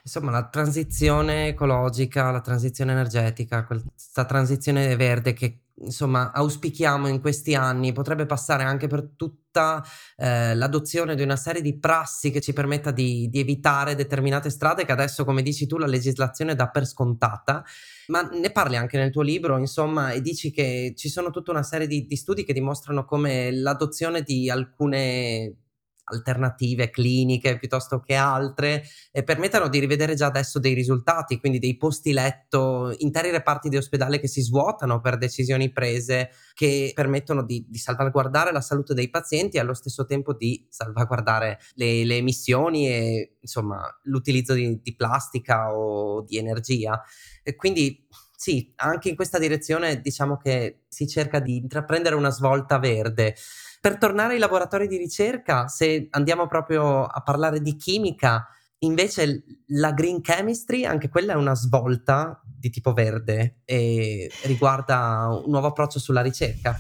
Insomma, 0.04 0.32
la 0.32 0.48
transizione 0.48 1.50
ecologica, 1.50 2.32
la 2.32 2.42
transizione 2.42 2.92
energetica, 2.92 3.66
questa 3.66 4.26
transizione 4.26 4.96
verde 4.96 5.34
che 5.34 5.62
insomma 5.84 6.32
auspichiamo 6.32 7.08
in 7.08 7.20
questi 7.20 7.56
anni 7.56 7.92
potrebbe 7.92 8.26
passare 8.26 8.64
anche 8.64 8.88
per 8.88 9.14
tutta 9.16 9.84
eh, 10.16 10.56
l'adozione 10.56 11.16
di 11.16 11.24
una 11.24 11.36
serie 11.36 11.62
di 11.62 11.78
prassi 11.78 12.32
che 12.32 12.42
ci 12.42 12.54
permetta 12.54 12.92
di, 12.92 13.30
di, 13.30 13.40
evitare 13.40 13.96
determinate 13.96 14.50
strade 14.50 14.86
che 14.86 14.92
adesso, 14.92 15.26
come 15.26 15.42
dici 15.42 15.68
tu, 15.68 15.78
la 15.78 15.88
legislazione 15.88 16.56
dà 16.56 16.70
per 16.70 16.86
scontata. 16.86 17.64
Ma 18.08 18.22
ne 18.22 18.52
parli 18.52 18.76
anche 18.76 18.98
nel 18.98 19.12
tuo 19.12 19.22
libro, 19.22 19.58
insomma, 19.58 20.12
e 20.12 20.22
dici 20.22 20.52
che 20.52 20.94
ci 20.96 21.10
sono 21.10 21.30
tutta 21.30 21.52
una 21.52 21.64
serie 21.64 21.88
di, 21.88 22.06
di 22.06 22.16
studi 22.16 22.44
che 22.44 22.54
dimostrano 22.54 23.06
come 23.06 23.52
l'adozione 23.52 24.22
di 24.22 24.50
alcune 24.50 25.56
alternative 26.04 26.90
cliniche 26.90 27.58
piuttosto 27.58 28.00
che 28.00 28.16
altre 28.16 28.84
e 29.12 29.24
permettano 29.24 29.70
di 29.70 29.80
rivedere 29.80 30.16
già 30.16 30.28
adesso 30.28 30.60
dei 30.60 30.74
risultati, 30.74 31.40
quindi 31.40 31.60
dei 31.60 31.78
posti 31.78 32.12
letto, 32.14 32.94
interi 33.00 33.32
reparti 33.32 33.70
di 33.70 33.78
ospedale 33.78 34.20
che 34.20 34.28
si 34.28 34.42
svuotano 34.42 35.00
per 35.00 35.18
decisioni 35.18 35.72
prese 35.72 36.32
che 36.54 36.92
permettono 36.94 37.44
di, 37.44 37.66
di 37.68 37.78
salvaguardare 37.78 38.52
la 38.52 38.62
salute 38.62 38.94
dei 38.94 39.10
pazienti 39.10 39.58
e 39.58 39.60
allo 39.60 39.74
stesso 39.74 40.06
tempo 40.06 40.34
di 40.34 40.66
salvaguardare 40.70 41.60
le, 41.76 42.04
le 42.04 42.18
emissioni 42.18 42.88
e 42.88 43.38
insomma 43.40 43.82
l'utilizzo 44.04 44.54
di, 44.54 44.80
di 44.82 44.96
plastica 44.96 45.74
o 45.74 46.24
di 46.24 46.38
energia. 46.38 47.02
E 47.44 47.56
quindi 47.56 48.08
sì, 48.42 48.74
anche 48.78 49.10
in 49.10 49.16
questa 49.16 49.38
direzione 49.38 50.02
diciamo 50.02 50.36
che 50.38 50.86
si 50.88 51.08
cerca 51.08 51.40
di 51.40 51.58
intraprendere 51.58 52.16
una 52.16 52.32
svolta 52.32 52.80
verde. 52.80 53.36
Per 53.82 53.98
tornare 53.98 54.34
ai 54.34 54.40
laboratori 54.40 54.88
di 54.88 54.96
ricerca, 54.98 55.68
se 55.68 56.06
andiamo 56.12 56.46
proprio 56.46 57.04
a 57.04 57.22
parlare 57.24 57.62
di 57.62 57.76
chimica, 57.76 58.48
invece 58.84 59.44
la 59.70 59.92
green 59.92 60.22
chemistry, 60.22 60.86
anche 60.86 61.10
quella 61.10 61.34
è 61.34 61.36
una 61.36 61.56
svolta 61.56 62.40
di 62.46 62.70
tipo 62.70 62.94
verde 62.94 63.62
e 63.66 64.32
riguarda 64.44 65.30
un 65.44 65.50
nuovo 65.50 65.66
approccio 65.66 65.98
sulla 65.98 66.22
ricerca. 66.22 66.80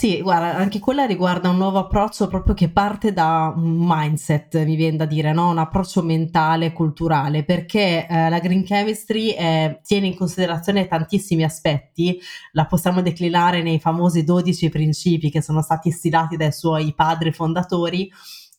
Sì, 0.00 0.22
guarda, 0.22 0.54
anche 0.54 0.78
quella 0.78 1.06
riguarda 1.06 1.48
un 1.48 1.56
nuovo 1.56 1.78
approccio 1.80 2.28
proprio 2.28 2.54
che 2.54 2.68
parte 2.70 3.12
da 3.12 3.52
un 3.52 3.78
mindset, 3.80 4.62
mi 4.64 4.76
viene 4.76 4.96
da 4.96 5.06
dire, 5.06 5.32
no? 5.32 5.50
un 5.50 5.58
approccio 5.58 6.04
mentale, 6.04 6.72
culturale, 6.72 7.42
perché 7.42 8.06
eh, 8.06 8.28
la 8.28 8.38
green 8.38 8.62
chemistry 8.62 9.30
eh, 9.30 9.80
tiene 9.82 10.06
in 10.06 10.16
considerazione 10.16 10.86
tantissimi 10.86 11.42
aspetti, 11.42 12.16
la 12.52 12.66
possiamo 12.66 13.02
declinare 13.02 13.60
nei 13.60 13.80
famosi 13.80 14.22
12 14.22 14.68
principi 14.68 15.30
che 15.30 15.42
sono 15.42 15.62
stati 15.62 15.90
stilati 15.90 16.36
dai 16.36 16.52
suoi 16.52 16.94
padri 16.94 17.32
fondatori 17.32 18.08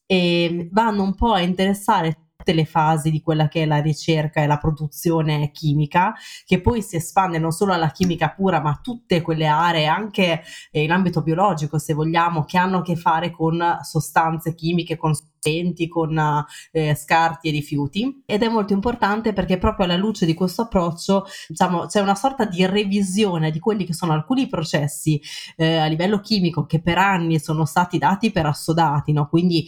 e 0.05 0.67
vanno 0.73 1.03
un 1.03 1.15
po' 1.15 1.31
a 1.31 1.39
interessare 1.39 2.28
tutte 2.49 2.53
le 2.53 2.65
fasi 2.65 3.11
di 3.11 3.21
quella 3.21 3.47
che 3.47 3.63
è 3.63 3.65
la 3.65 3.79
ricerca 3.79 4.41
e 4.41 4.47
la 4.47 4.57
produzione 4.57 5.51
chimica, 5.51 6.13
che 6.45 6.61
poi 6.61 6.81
si 6.81 6.95
espande 6.95 7.37
non 7.37 7.51
solo 7.51 7.73
alla 7.73 7.91
chimica 7.91 8.29
pura, 8.29 8.59
ma 8.59 8.71
a 8.71 8.79
tutte 8.81 9.21
quelle 9.21 9.45
aree, 9.45 9.85
anche 9.85 10.41
eh, 10.71 10.83
in 10.83 10.91
ambito 10.91 11.21
biologico, 11.21 11.77
se 11.77 11.93
vogliamo, 11.93 12.45
che 12.45 12.57
hanno 12.57 12.79
a 12.79 12.81
che 12.81 12.95
fare 12.95 13.31
con 13.31 13.79
sostanze 13.83 14.55
chimiche, 14.55 14.97
con 14.97 15.13
con 15.87 16.45
eh, 16.71 16.95
scarti 16.95 17.47
e 17.47 17.51
rifiuti 17.51 18.23
ed 18.25 18.43
è 18.43 18.49
molto 18.49 18.73
importante 18.73 19.33
perché 19.33 19.57
proprio 19.57 19.85
alla 19.85 19.95
luce 19.95 20.25
di 20.25 20.33
questo 20.33 20.63
approccio 20.63 21.25
diciamo 21.47 21.85
c'è 21.85 22.01
una 22.01 22.15
sorta 22.15 22.45
di 22.45 22.65
revisione 22.65 23.51
di 23.51 23.59
quelli 23.59 23.85
che 23.85 23.93
sono 23.93 24.13
alcuni 24.13 24.47
processi 24.47 25.21
eh, 25.55 25.77
a 25.77 25.85
livello 25.85 26.19
chimico 26.19 26.65
che 26.65 26.81
per 26.81 26.97
anni 26.97 27.39
sono 27.39 27.65
stati 27.65 27.97
dati 27.97 28.31
per 28.31 28.45
assodati 28.45 29.11
no? 29.11 29.27
quindi 29.27 29.67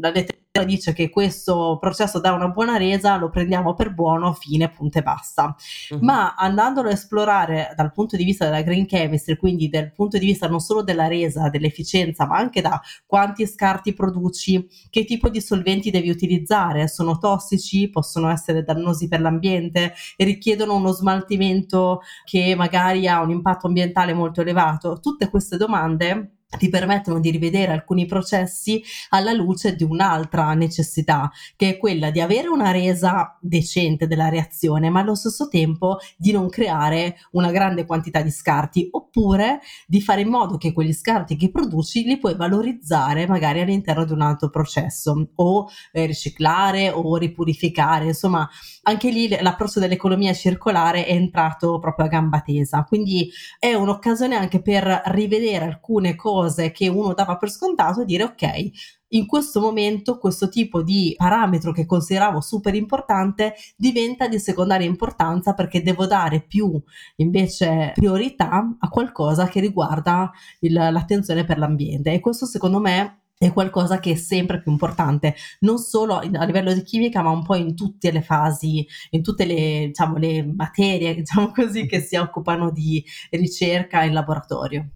la 0.00 0.10
letteratura 0.10 0.64
dice 0.64 0.92
che 0.92 1.08
questo 1.08 1.78
processo 1.80 2.20
dà 2.20 2.32
una 2.32 2.48
buona 2.48 2.76
resa 2.76 3.16
lo 3.16 3.30
prendiamo 3.30 3.74
per 3.74 3.94
buono 3.94 4.34
fine 4.34 4.70
punto 4.70 4.98
e 4.98 5.02
basta 5.02 5.54
uh-huh. 5.90 5.98
ma 6.00 6.34
andandolo 6.34 6.88
a 6.88 6.92
esplorare 6.92 7.72
dal 7.74 7.92
punto 7.92 8.16
di 8.16 8.24
vista 8.24 8.44
della 8.44 8.60
green 8.62 8.86
chemistry 8.86 9.36
quindi 9.36 9.68
dal 9.68 9.92
punto 9.92 10.18
di 10.18 10.26
vista 10.26 10.48
non 10.48 10.60
solo 10.60 10.82
della 10.82 11.08
resa 11.08 11.48
dell'efficienza 11.48 12.26
ma 12.26 12.36
anche 12.36 12.60
da 12.60 12.80
quanti 13.06 13.46
scarti 13.46 13.94
produci 13.94 14.68
che 14.90 15.01
che 15.02 15.04
tipo 15.04 15.28
di 15.28 15.40
solventi 15.40 15.90
devi 15.90 16.10
utilizzare, 16.10 16.88
sono 16.88 17.18
tossici, 17.18 17.90
possono 17.90 18.30
essere 18.30 18.62
dannosi 18.62 19.08
per 19.08 19.20
l'ambiente? 19.20 19.94
E 20.16 20.24
richiedono 20.24 20.76
uno 20.76 20.92
smaltimento 20.92 22.00
che 22.24 22.54
magari 22.56 23.08
ha 23.08 23.20
un 23.20 23.30
impatto 23.30 23.66
ambientale 23.66 24.14
molto 24.14 24.40
elevato. 24.40 25.00
Tutte 25.00 25.28
queste 25.28 25.56
domande 25.56 26.41
ti 26.58 26.68
permettono 26.68 27.20
di 27.20 27.30
rivedere 27.30 27.72
alcuni 27.72 28.06
processi 28.06 28.82
alla 29.10 29.32
luce 29.32 29.74
di 29.74 29.84
un'altra 29.84 30.52
necessità, 30.54 31.30
che 31.56 31.70
è 31.70 31.76
quella 31.78 32.10
di 32.10 32.20
avere 32.20 32.48
una 32.48 32.70
resa 32.70 33.38
decente 33.40 34.06
della 34.06 34.28
reazione, 34.28 34.90
ma 34.90 35.00
allo 35.00 35.14
stesso 35.14 35.48
tempo 35.48 35.98
di 36.16 36.32
non 36.32 36.48
creare 36.48 37.16
una 37.32 37.50
grande 37.50 37.86
quantità 37.86 38.20
di 38.22 38.30
scarti, 38.30 38.88
oppure 38.90 39.60
di 39.86 40.00
fare 40.00 40.20
in 40.20 40.28
modo 40.28 40.56
che 40.56 40.72
quegli 40.72 40.92
scarti 40.92 41.36
che 41.36 41.50
produci 41.50 42.04
li 42.04 42.18
puoi 42.18 42.36
valorizzare 42.36 43.26
magari 43.26 43.60
all'interno 43.60 44.04
di 44.04 44.12
un 44.12 44.20
altro 44.20 44.50
processo, 44.50 45.28
o 45.34 45.68
eh, 45.92 46.06
riciclare 46.06 46.90
o 46.90 47.16
ripurificare, 47.16 48.06
insomma, 48.06 48.48
anche 48.82 49.10
lì 49.10 49.28
l'approccio 49.28 49.80
dell'economia 49.80 50.32
circolare 50.32 51.06
è 51.06 51.12
entrato 51.12 51.78
proprio 51.78 52.06
a 52.06 52.08
gamba 52.08 52.40
tesa, 52.40 52.84
quindi 52.84 53.30
è 53.58 53.74
un'occasione 53.74 54.34
anche 54.34 54.60
per 54.60 55.02
rivedere 55.06 55.64
alcune 55.64 56.14
cose 56.14 56.41
cose 56.42 56.72
che 56.72 56.88
uno 56.88 57.14
dava 57.14 57.36
per 57.36 57.50
scontato 57.50 58.02
e 58.02 58.04
dire 58.04 58.24
ok, 58.24 58.70
in 59.08 59.26
questo 59.26 59.60
momento 59.60 60.18
questo 60.18 60.48
tipo 60.48 60.82
di 60.82 61.14
parametro 61.16 61.72
che 61.72 61.86
consideravo 61.86 62.40
super 62.40 62.74
importante 62.74 63.54
diventa 63.76 64.26
di 64.26 64.38
secondaria 64.38 64.86
importanza 64.86 65.54
perché 65.54 65.82
devo 65.82 66.06
dare 66.06 66.42
più 66.42 66.82
invece 67.16 67.92
priorità 67.94 68.76
a 68.78 68.88
qualcosa 68.88 69.46
che 69.46 69.60
riguarda 69.60 70.30
il, 70.60 70.72
l'attenzione 70.72 71.44
per 71.44 71.58
l'ambiente 71.58 72.12
e 72.12 72.20
questo 72.20 72.46
secondo 72.46 72.80
me 72.80 73.18
è 73.38 73.52
qualcosa 73.52 73.98
che 73.98 74.12
è 74.12 74.14
sempre 74.14 74.62
più 74.62 74.70
importante, 74.70 75.34
non 75.60 75.78
solo 75.78 76.14
a 76.14 76.44
livello 76.44 76.72
di 76.72 76.82
chimica, 76.82 77.22
ma 77.22 77.30
un 77.30 77.42
po' 77.42 77.56
in 77.56 77.74
tutte 77.74 78.12
le 78.12 78.22
fasi, 78.22 78.86
in 79.10 79.20
tutte 79.20 79.44
le, 79.44 79.86
diciamo, 79.86 80.16
le 80.16 80.44
materie, 80.44 81.12
diciamo 81.16 81.50
così, 81.50 81.86
che 81.86 81.98
si 81.98 82.14
occupano 82.14 82.70
di 82.70 83.04
ricerca 83.30 84.04
in 84.04 84.12
laboratorio. 84.12 84.88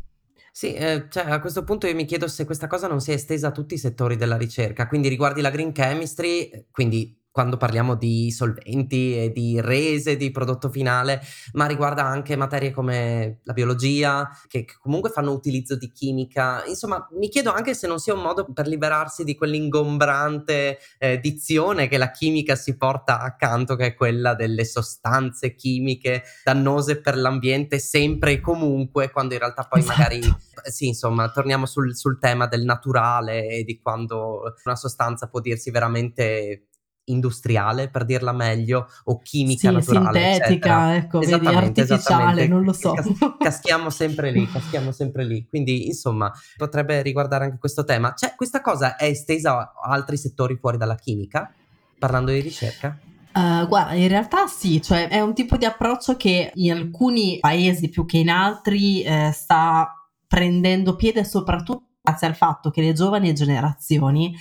Sì, 0.58 0.72
ehm, 0.72 1.10
cioè 1.10 1.28
a 1.30 1.38
questo 1.38 1.64
punto 1.64 1.86
io 1.86 1.94
mi 1.94 2.06
chiedo 2.06 2.26
se 2.28 2.46
questa 2.46 2.66
cosa 2.66 2.86
non 2.88 3.02
sia 3.02 3.12
estesa 3.12 3.48
a 3.48 3.50
tutti 3.52 3.74
i 3.74 3.78
settori 3.78 4.16
della 4.16 4.38
ricerca, 4.38 4.86
quindi 4.88 5.08
riguardi 5.08 5.42
la 5.42 5.50
green 5.50 5.70
chemistry, 5.70 6.48
eh, 6.48 6.66
quindi 6.70 7.15
quando 7.36 7.58
parliamo 7.58 7.96
di 7.96 8.30
solventi 8.30 9.14
e 9.14 9.30
di 9.30 9.60
rese 9.60 10.16
di 10.16 10.30
prodotto 10.30 10.70
finale, 10.70 11.20
ma 11.52 11.66
riguarda 11.66 12.02
anche 12.02 12.34
materie 12.34 12.70
come 12.70 13.40
la 13.42 13.52
biologia, 13.52 14.26
che 14.48 14.64
comunque 14.80 15.10
fanno 15.10 15.32
utilizzo 15.32 15.76
di 15.76 15.92
chimica. 15.92 16.64
Insomma, 16.64 17.06
mi 17.12 17.28
chiedo 17.28 17.52
anche 17.52 17.74
se 17.74 17.86
non 17.86 17.98
sia 17.98 18.14
un 18.14 18.22
modo 18.22 18.50
per 18.50 18.66
liberarsi 18.66 19.22
di 19.22 19.34
quell'ingombrante 19.34 20.78
eh, 20.96 21.20
dizione 21.20 21.88
che 21.88 21.98
la 21.98 22.10
chimica 22.10 22.54
si 22.54 22.74
porta 22.78 23.20
accanto, 23.20 23.76
che 23.76 23.88
è 23.88 23.94
quella 23.94 24.34
delle 24.34 24.64
sostanze 24.64 25.54
chimiche 25.54 26.22
dannose 26.42 27.02
per 27.02 27.18
l'ambiente 27.18 27.78
sempre 27.78 28.32
e 28.32 28.40
comunque, 28.40 29.10
quando 29.10 29.34
in 29.34 29.40
realtà 29.40 29.64
poi 29.64 29.80
esatto. 29.80 29.98
magari, 29.98 30.22
sì, 30.70 30.86
insomma, 30.86 31.30
torniamo 31.30 31.66
sul, 31.66 31.94
sul 31.94 32.18
tema 32.18 32.46
del 32.46 32.64
naturale 32.64 33.46
e 33.46 33.62
di 33.62 33.78
quando 33.78 34.54
una 34.64 34.74
sostanza 34.76 35.28
può 35.28 35.40
dirsi 35.40 35.70
veramente 35.70 36.68
industriale, 37.06 37.88
per 37.88 38.04
dirla 38.04 38.32
meglio, 38.32 38.88
o 39.04 39.20
chimica 39.20 39.68
sì, 39.68 39.74
naturale. 39.74 40.20
Sintetica, 40.20 40.46
eccetera. 40.46 40.96
ecco, 40.96 41.18
vedi, 41.18 41.46
artificiale, 41.46 42.46
non 42.46 42.62
lo 42.62 42.72
so. 42.72 42.94
caschiamo 43.38 43.90
sempre 43.90 44.30
lì, 44.30 44.46
caschiamo 44.50 44.92
sempre 44.92 45.24
lì. 45.24 45.46
Quindi, 45.48 45.86
insomma, 45.86 46.32
potrebbe 46.56 47.02
riguardare 47.02 47.44
anche 47.44 47.58
questo 47.58 47.84
tema. 47.84 48.14
Cioè, 48.14 48.34
questa 48.34 48.60
cosa 48.60 48.96
è 48.96 49.04
estesa 49.04 49.58
a 49.58 49.72
altri 49.90 50.16
settori 50.16 50.56
fuori 50.56 50.76
dalla 50.78 50.96
chimica, 50.96 51.52
parlando 51.98 52.30
di 52.30 52.40
ricerca? 52.40 52.98
Uh, 53.36 53.66
guarda, 53.68 53.92
in 53.92 54.08
realtà 54.08 54.46
sì, 54.46 54.80
cioè 54.80 55.08
è 55.08 55.20
un 55.20 55.34
tipo 55.34 55.58
di 55.58 55.66
approccio 55.66 56.16
che 56.16 56.50
in 56.54 56.72
alcuni 56.72 57.38
paesi 57.38 57.90
più 57.90 58.06
che 58.06 58.16
in 58.16 58.30
altri 58.30 59.02
eh, 59.02 59.30
sta 59.30 59.92
prendendo 60.26 60.96
piede 60.96 61.22
soprattutto 61.22 61.85
grazie 62.06 62.28
al 62.28 62.36
fatto 62.36 62.70
che 62.70 62.82
le 62.82 62.92
giovani 62.92 63.34
generazioni 63.34 64.32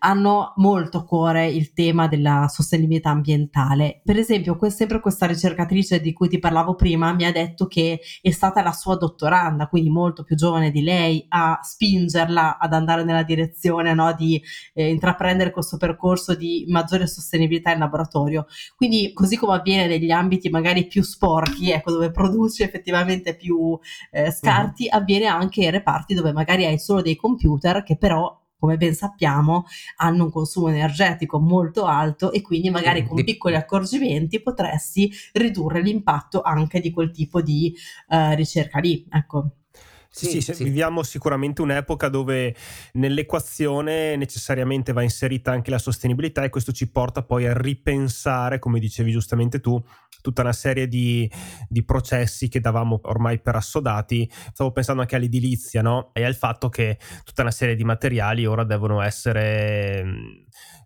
hanno 0.00 0.52
molto 0.56 0.98
a 0.98 1.04
cuore 1.04 1.48
il 1.48 1.72
tema 1.72 2.06
della 2.06 2.46
sostenibilità 2.48 3.08
ambientale. 3.08 4.02
Per 4.04 4.18
esempio, 4.18 4.58
sempre 4.68 5.00
questa 5.00 5.24
ricercatrice 5.24 6.00
di 6.00 6.12
cui 6.12 6.28
ti 6.28 6.38
parlavo 6.38 6.74
prima 6.74 7.14
mi 7.14 7.24
ha 7.24 7.32
detto 7.32 7.66
che 7.66 8.00
è 8.20 8.30
stata 8.30 8.62
la 8.62 8.72
sua 8.72 8.96
dottoranda, 8.96 9.66
quindi 9.66 9.88
molto 9.88 10.22
più 10.22 10.36
giovane 10.36 10.70
di 10.70 10.82
lei, 10.82 11.24
a 11.28 11.58
spingerla 11.62 12.58
ad 12.58 12.74
andare 12.74 13.04
nella 13.04 13.22
direzione 13.22 13.94
no, 13.94 14.12
di 14.12 14.42
eh, 14.74 14.90
intraprendere 14.90 15.50
questo 15.50 15.78
percorso 15.78 16.34
di 16.34 16.66
maggiore 16.68 17.06
sostenibilità 17.06 17.72
in 17.72 17.78
laboratorio. 17.78 18.44
Quindi, 18.76 19.12
così 19.14 19.36
come 19.38 19.54
avviene 19.54 19.86
negli 19.86 20.10
ambiti 20.10 20.50
magari 20.50 20.86
più 20.86 21.02
sporchi, 21.02 21.70
ecco, 21.70 21.92
dove 21.92 22.10
produci 22.10 22.62
effettivamente 22.62 23.36
più 23.36 23.78
eh, 24.10 24.30
scarti, 24.30 24.88
uh-huh. 24.90 24.98
avviene 24.98 25.26
anche 25.26 25.64
in 25.64 25.70
reparti 25.70 26.12
dove 26.12 26.32
magari 26.32 26.66
hai 26.66 26.78
solo 26.78 27.00
dei 27.00 27.13
dei 27.14 27.16
computer 27.16 27.82
che 27.82 27.96
però 27.96 28.42
come 28.64 28.76
ben 28.78 28.94
sappiamo, 28.94 29.66
hanno 29.96 30.24
un 30.24 30.30
consumo 30.30 30.68
energetico 30.68 31.38
molto 31.38 31.84
alto 31.84 32.32
e 32.32 32.40
quindi 32.40 32.70
magari 32.70 33.06
con 33.06 33.22
piccoli 33.22 33.56
accorgimenti 33.56 34.40
potresti 34.40 35.12
ridurre 35.32 35.82
l'impatto 35.82 36.40
anche 36.40 36.80
di 36.80 36.90
quel 36.90 37.10
tipo 37.10 37.42
di 37.42 37.74
uh, 38.08 38.34
ricerca 38.34 38.78
lì. 38.78 39.06
Ecco. 39.10 39.50
Sì, 40.16 40.40
sì, 40.40 40.40
sì, 40.42 40.62
viviamo 40.62 41.02
sicuramente 41.02 41.60
un'epoca 41.60 42.08
dove 42.08 42.54
nell'equazione 42.92 44.14
necessariamente 44.14 44.92
va 44.92 45.02
inserita 45.02 45.50
anche 45.50 45.72
la 45.72 45.78
sostenibilità 45.78 46.44
e 46.44 46.50
questo 46.50 46.70
ci 46.70 46.88
porta 46.88 47.24
poi 47.24 47.46
a 47.48 47.52
ripensare, 47.52 48.60
come 48.60 48.78
dicevi 48.78 49.10
giustamente 49.10 49.58
tu, 49.58 49.82
tutta 50.22 50.42
una 50.42 50.52
serie 50.52 50.86
di, 50.86 51.28
di 51.68 51.84
processi 51.84 52.48
che 52.48 52.60
davamo 52.60 53.00
ormai 53.02 53.40
per 53.40 53.56
assodati. 53.56 54.30
Stavo 54.52 54.70
pensando 54.70 55.00
anche 55.02 55.16
all'edilizia, 55.16 55.82
no? 55.82 56.10
E 56.12 56.22
al 56.22 56.36
fatto 56.36 56.68
che 56.68 56.96
tutta 57.24 57.42
una 57.42 57.50
serie 57.50 57.74
di 57.74 57.82
materiali 57.82 58.46
ora 58.46 58.62
devono 58.62 59.00
essere 59.00 60.04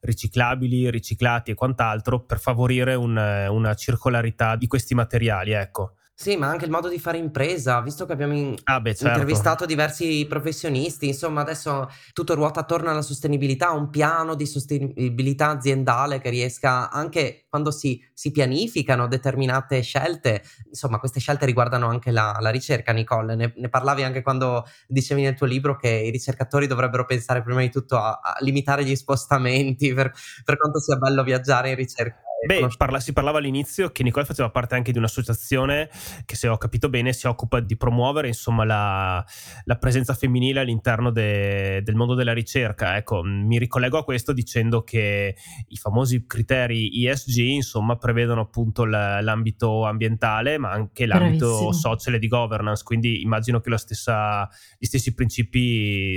riciclabili, 0.00 0.90
riciclati 0.90 1.50
e 1.50 1.54
quant'altro 1.54 2.24
per 2.24 2.40
favorire 2.40 2.94
un, 2.94 3.14
una 3.50 3.74
circolarità 3.74 4.56
di 4.56 4.66
questi 4.66 4.94
materiali, 4.94 5.52
ecco. 5.52 5.97
Sì, 6.20 6.36
ma 6.36 6.48
anche 6.48 6.64
il 6.64 6.72
modo 6.72 6.88
di 6.88 6.98
fare 6.98 7.16
impresa, 7.16 7.80
visto 7.80 8.04
che 8.04 8.12
abbiamo 8.12 8.34
in- 8.34 8.56
ah 8.64 8.80
beh, 8.80 8.92
certo. 8.92 9.06
intervistato 9.06 9.64
diversi 9.64 10.26
professionisti, 10.28 11.06
insomma 11.06 11.42
adesso 11.42 11.88
tutto 12.12 12.34
ruota 12.34 12.58
attorno 12.58 12.90
alla 12.90 13.02
sostenibilità, 13.02 13.70
un 13.70 13.88
piano 13.88 14.34
di 14.34 14.44
sostenibilità 14.44 15.50
aziendale 15.50 16.18
che 16.18 16.28
riesca 16.28 16.90
anche 16.90 17.46
quando 17.48 17.70
si, 17.70 18.04
si 18.12 18.32
pianificano 18.32 19.06
determinate 19.06 19.80
scelte, 19.82 20.42
insomma 20.66 20.98
queste 20.98 21.20
scelte 21.20 21.46
riguardano 21.46 21.86
anche 21.86 22.10
la, 22.10 22.36
la 22.40 22.50
ricerca, 22.50 22.90
Nicole, 22.90 23.36
ne, 23.36 23.52
ne, 23.54 23.68
parlavi 23.68 24.02
anche 24.02 24.20
quando 24.20 24.66
dicevi 24.88 25.22
nel 25.22 25.34
tuo 25.36 25.46
libro 25.46 25.76
che 25.76 25.88
i 25.88 26.10
ricercatori 26.10 26.66
dovrebbero 26.66 27.04
pensare 27.04 27.44
prima 27.44 27.60
di 27.60 27.70
tutto 27.70 27.96
a, 27.96 28.18
a 28.20 28.36
limitare 28.40 28.84
gli 28.84 28.96
spostamenti 28.96 29.94
per, 29.94 30.10
per 30.44 30.56
quanto 30.56 30.80
sia 30.80 30.96
bello 30.96 31.22
viaggiare 31.22 31.70
in 31.70 31.76
ricerca 31.76 32.26
Beh, 32.46 32.68
parla, 32.76 33.00
si 33.00 33.12
parlava 33.12 33.38
all'inizio 33.38 33.90
che 33.90 34.02
Nicole 34.02 34.24
faceva 34.24 34.50
parte 34.50 34.74
anche 34.74 34.92
di 34.92 34.98
un'associazione 34.98 35.88
che, 36.24 36.36
se 36.36 36.48
ho 36.48 36.56
capito 36.56 36.88
bene, 36.88 37.12
si 37.12 37.26
occupa 37.26 37.60
di 37.60 37.76
promuovere 37.76 38.28
insomma, 38.28 38.64
la, 38.64 39.24
la 39.64 39.76
presenza 39.76 40.14
femminile 40.14 40.60
all'interno 40.60 41.10
de, 41.10 41.82
del 41.82 41.94
mondo 41.94 42.14
della 42.14 42.32
ricerca. 42.32 42.96
Ecco, 42.96 43.22
mi 43.22 43.58
ricollego 43.58 43.98
a 43.98 44.04
questo 44.04 44.32
dicendo 44.32 44.82
che 44.82 45.36
i 45.68 45.76
famosi 45.76 46.26
criteri 46.26 47.06
ESG 47.06 47.38
insomma, 47.38 47.96
prevedono 47.96 48.42
appunto 48.42 48.84
l'ambito 48.84 49.84
ambientale, 49.84 50.58
ma 50.58 50.70
anche 50.70 51.06
l'ambito 51.06 51.46
Bravissimo. 51.46 51.72
social 51.72 52.14
e 52.14 52.18
di 52.18 52.28
governance. 52.28 52.84
Quindi 52.84 53.22
immagino 53.22 53.60
che 53.60 53.76
stessa, 53.78 54.48
gli 54.78 54.86
stessi 54.86 55.14
principi 55.14 56.16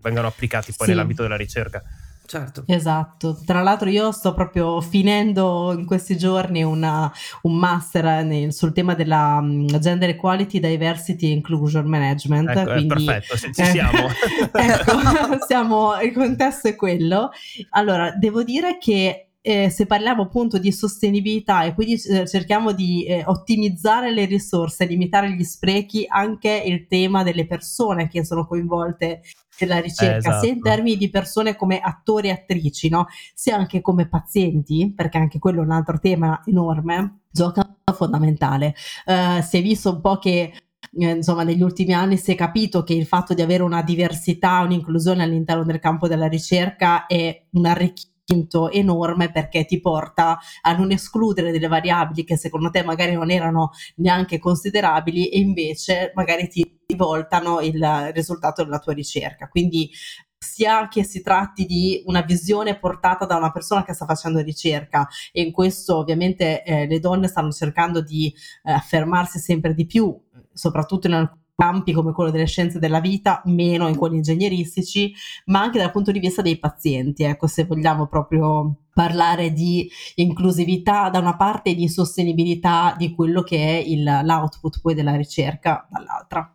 vengano 0.00 0.26
applicati 0.26 0.72
poi 0.76 0.86
sì. 0.86 0.92
nell'ambito 0.92 1.22
della 1.22 1.36
ricerca. 1.36 1.82
Certo. 2.28 2.64
Esatto. 2.66 3.40
Tra 3.42 3.62
l'altro 3.62 3.88
io 3.88 4.12
sto 4.12 4.34
proprio 4.34 4.82
finendo 4.82 5.72
in 5.72 5.86
questi 5.86 6.18
giorni 6.18 6.62
una, 6.62 7.10
un 7.42 7.56
master 7.56 8.22
nel, 8.22 8.52
sul 8.52 8.74
tema 8.74 8.92
della 8.92 9.38
um, 9.40 9.66
gender 9.78 10.10
equality, 10.10 10.60
diversity 10.60 11.28
e 11.28 11.32
inclusion 11.32 11.86
management. 11.86 12.50
Ecco, 12.50 12.72
quindi, 12.72 13.04
perfetto, 13.06 13.36
ci 13.38 13.50
siamo. 13.64 14.08
ecco, 14.52 15.38
siamo, 15.48 15.98
il 16.02 16.12
contesto 16.12 16.68
è 16.68 16.76
quello. 16.76 17.30
Allora, 17.70 18.12
devo 18.14 18.42
dire 18.42 18.76
che 18.76 19.28
eh, 19.40 19.70
se 19.70 19.86
parliamo 19.86 20.24
appunto 20.24 20.58
di 20.58 20.70
sostenibilità 20.70 21.64
e 21.64 21.72
quindi 21.72 21.94
eh, 21.94 22.28
cerchiamo 22.28 22.72
di 22.72 23.06
eh, 23.06 23.22
ottimizzare 23.24 24.12
le 24.12 24.26
risorse, 24.26 24.84
limitare 24.84 25.32
gli 25.32 25.44
sprechi, 25.44 26.04
anche 26.06 26.62
il 26.66 26.86
tema 26.86 27.22
delle 27.22 27.46
persone 27.46 28.08
che 28.08 28.22
sono 28.22 28.46
coinvolte 28.46 29.22
nella 29.66 29.80
ricerca, 29.80 30.16
esatto. 30.16 30.44
sia 30.44 30.52
in 30.52 30.62
termini 30.62 30.96
di 30.96 31.10
persone 31.10 31.56
come 31.56 31.80
attori 31.80 32.28
e 32.28 32.32
attrici, 32.32 32.88
no? 32.88 33.06
sia 33.34 33.56
anche 33.56 33.80
come 33.80 34.08
pazienti, 34.08 34.92
perché 34.94 35.18
anche 35.18 35.38
quello 35.38 35.60
è 35.62 35.64
un 35.64 35.72
altro 35.72 35.98
tema 35.98 36.42
enorme, 36.46 37.20
gioca 37.30 37.76
fondamentale. 37.94 38.74
Uh, 39.06 39.42
si 39.42 39.58
è 39.58 39.62
visto 39.62 39.90
un 39.90 40.00
po' 40.00 40.18
che 40.18 40.52
eh, 40.96 41.10
insomma 41.10 41.42
negli 41.42 41.62
ultimi 41.62 41.92
anni 41.92 42.16
si 42.16 42.32
è 42.32 42.34
capito 42.34 42.82
che 42.82 42.94
il 42.94 43.06
fatto 43.06 43.34
di 43.34 43.42
avere 43.42 43.62
una 43.62 43.82
diversità, 43.82 44.60
un'inclusione 44.60 45.22
all'interno 45.22 45.64
del 45.64 45.78
campo 45.78 46.08
della 46.08 46.28
ricerca 46.28 47.06
è 47.06 47.46
un 47.50 47.66
arricchimento 47.66 48.70
enorme 48.70 49.30
perché 49.30 49.64
ti 49.64 49.80
porta 49.80 50.38
a 50.60 50.76
non 50.76 50.90
escludere 50.90 51.50
delle 51.50 51.66
variabili 51.66 52.24
che 52.24 52.36
secondo 52.36 52.70
te 52.70 52.82
magari 52.82 53.14
non 53.14 53.30
erano 53.30 53.70
neanche 53.96 54.38
considerabili 54.38 55.28
e 55.28 55.38
invece 55.38 56.12
magari 56.14 56.48
ti 56.48 56.77
rivoltano 56.90 57.60
il 57.60 58.12
risultato 58.14 58.64
della 58.64 58.78
tua 58.78 58.94
ricerca. 58.94 59.48
Quindi 59.48 59.90
sia 60.38 60.88
che 60.88 61.04
si 61.04 61.20
tratti 61.20 61.66
di 61.66 62.02
una 62.06 62.22
visione 62.22 62.78
portata 62.78 63.26
da 63.26 63.36
una 63.36 63.52
persona 63.52 63.84
che 63.84 63.92
sta 63.92 64.06
facendo 64.06 64.40
ricerca 64.40 65.06
e 65.30 65.42
in 65.42 65.52
questo 65.52 65.98
ovviamente 65.98 66.62
eh, 66.62 66.86
le 66.86 66.98
donne 66.98 67.28
stanno 67.28 67.50
cercando 67.50 68.00
di 68.00 68.32
eh, 68.62 68.72
affermarsi 68.72 69.38
sempre 69.38 69.74
di 69.74 69.84
più, 69.84 70.18
soprattutto 70.52 71.08
in 71.08 71.12
alcuni 71.14 71.46
campi 71.58 71.92
come 71.92 72.12
quello 72.12 72.30
delle 72.30 72.46
scienze 72.46 72.78
della 72.78 73.00
vita, 73.00 73.42
meno 73.46 73.88
in 73.88 73.96
quelli 73.96 74.14
ingegneristici, 74.14 75.12
ma 75.46 75.60
anche 75.60 75.78
dal 75.78 75.90
punto 75.90 76.12
di 76.12 76.20
vista 76.20 76.40
dei 76.40 76.56
pazienti, 76.56 77.24
ecco, 77.24 77.48
se 77.48 77.64
vogliamo 77.64 78.06
proprio 78.06 78.82
parlare 78.94 79.52
di 79.52 79.90
inclusività 80.14 81.10
da 81.10 81.18
una 81.18 81.34
parte 81.34 81.70
e 81.70 81.74
di 81.74 81.88
sostenibilità 81.88 82.94
di 82.96 83.12
quello 83.12 83.42
che 83.42 83.56
è 83.56 83.82
il, 83.84 84.04
l'output 84.22 84.80
poi 84.80 84.94
della 84.94 85.16
ricerca 85.16 85.84
dall'altra. 85.90 86.48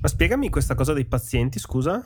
Ma 0.00 0.08
spiegami 0.08 0.50
questa 0.50 0.74
cosa 0.74 0.92
dei 0.92 1.04
pazienti, 1.04 1.58
scusa. 1.58 2.04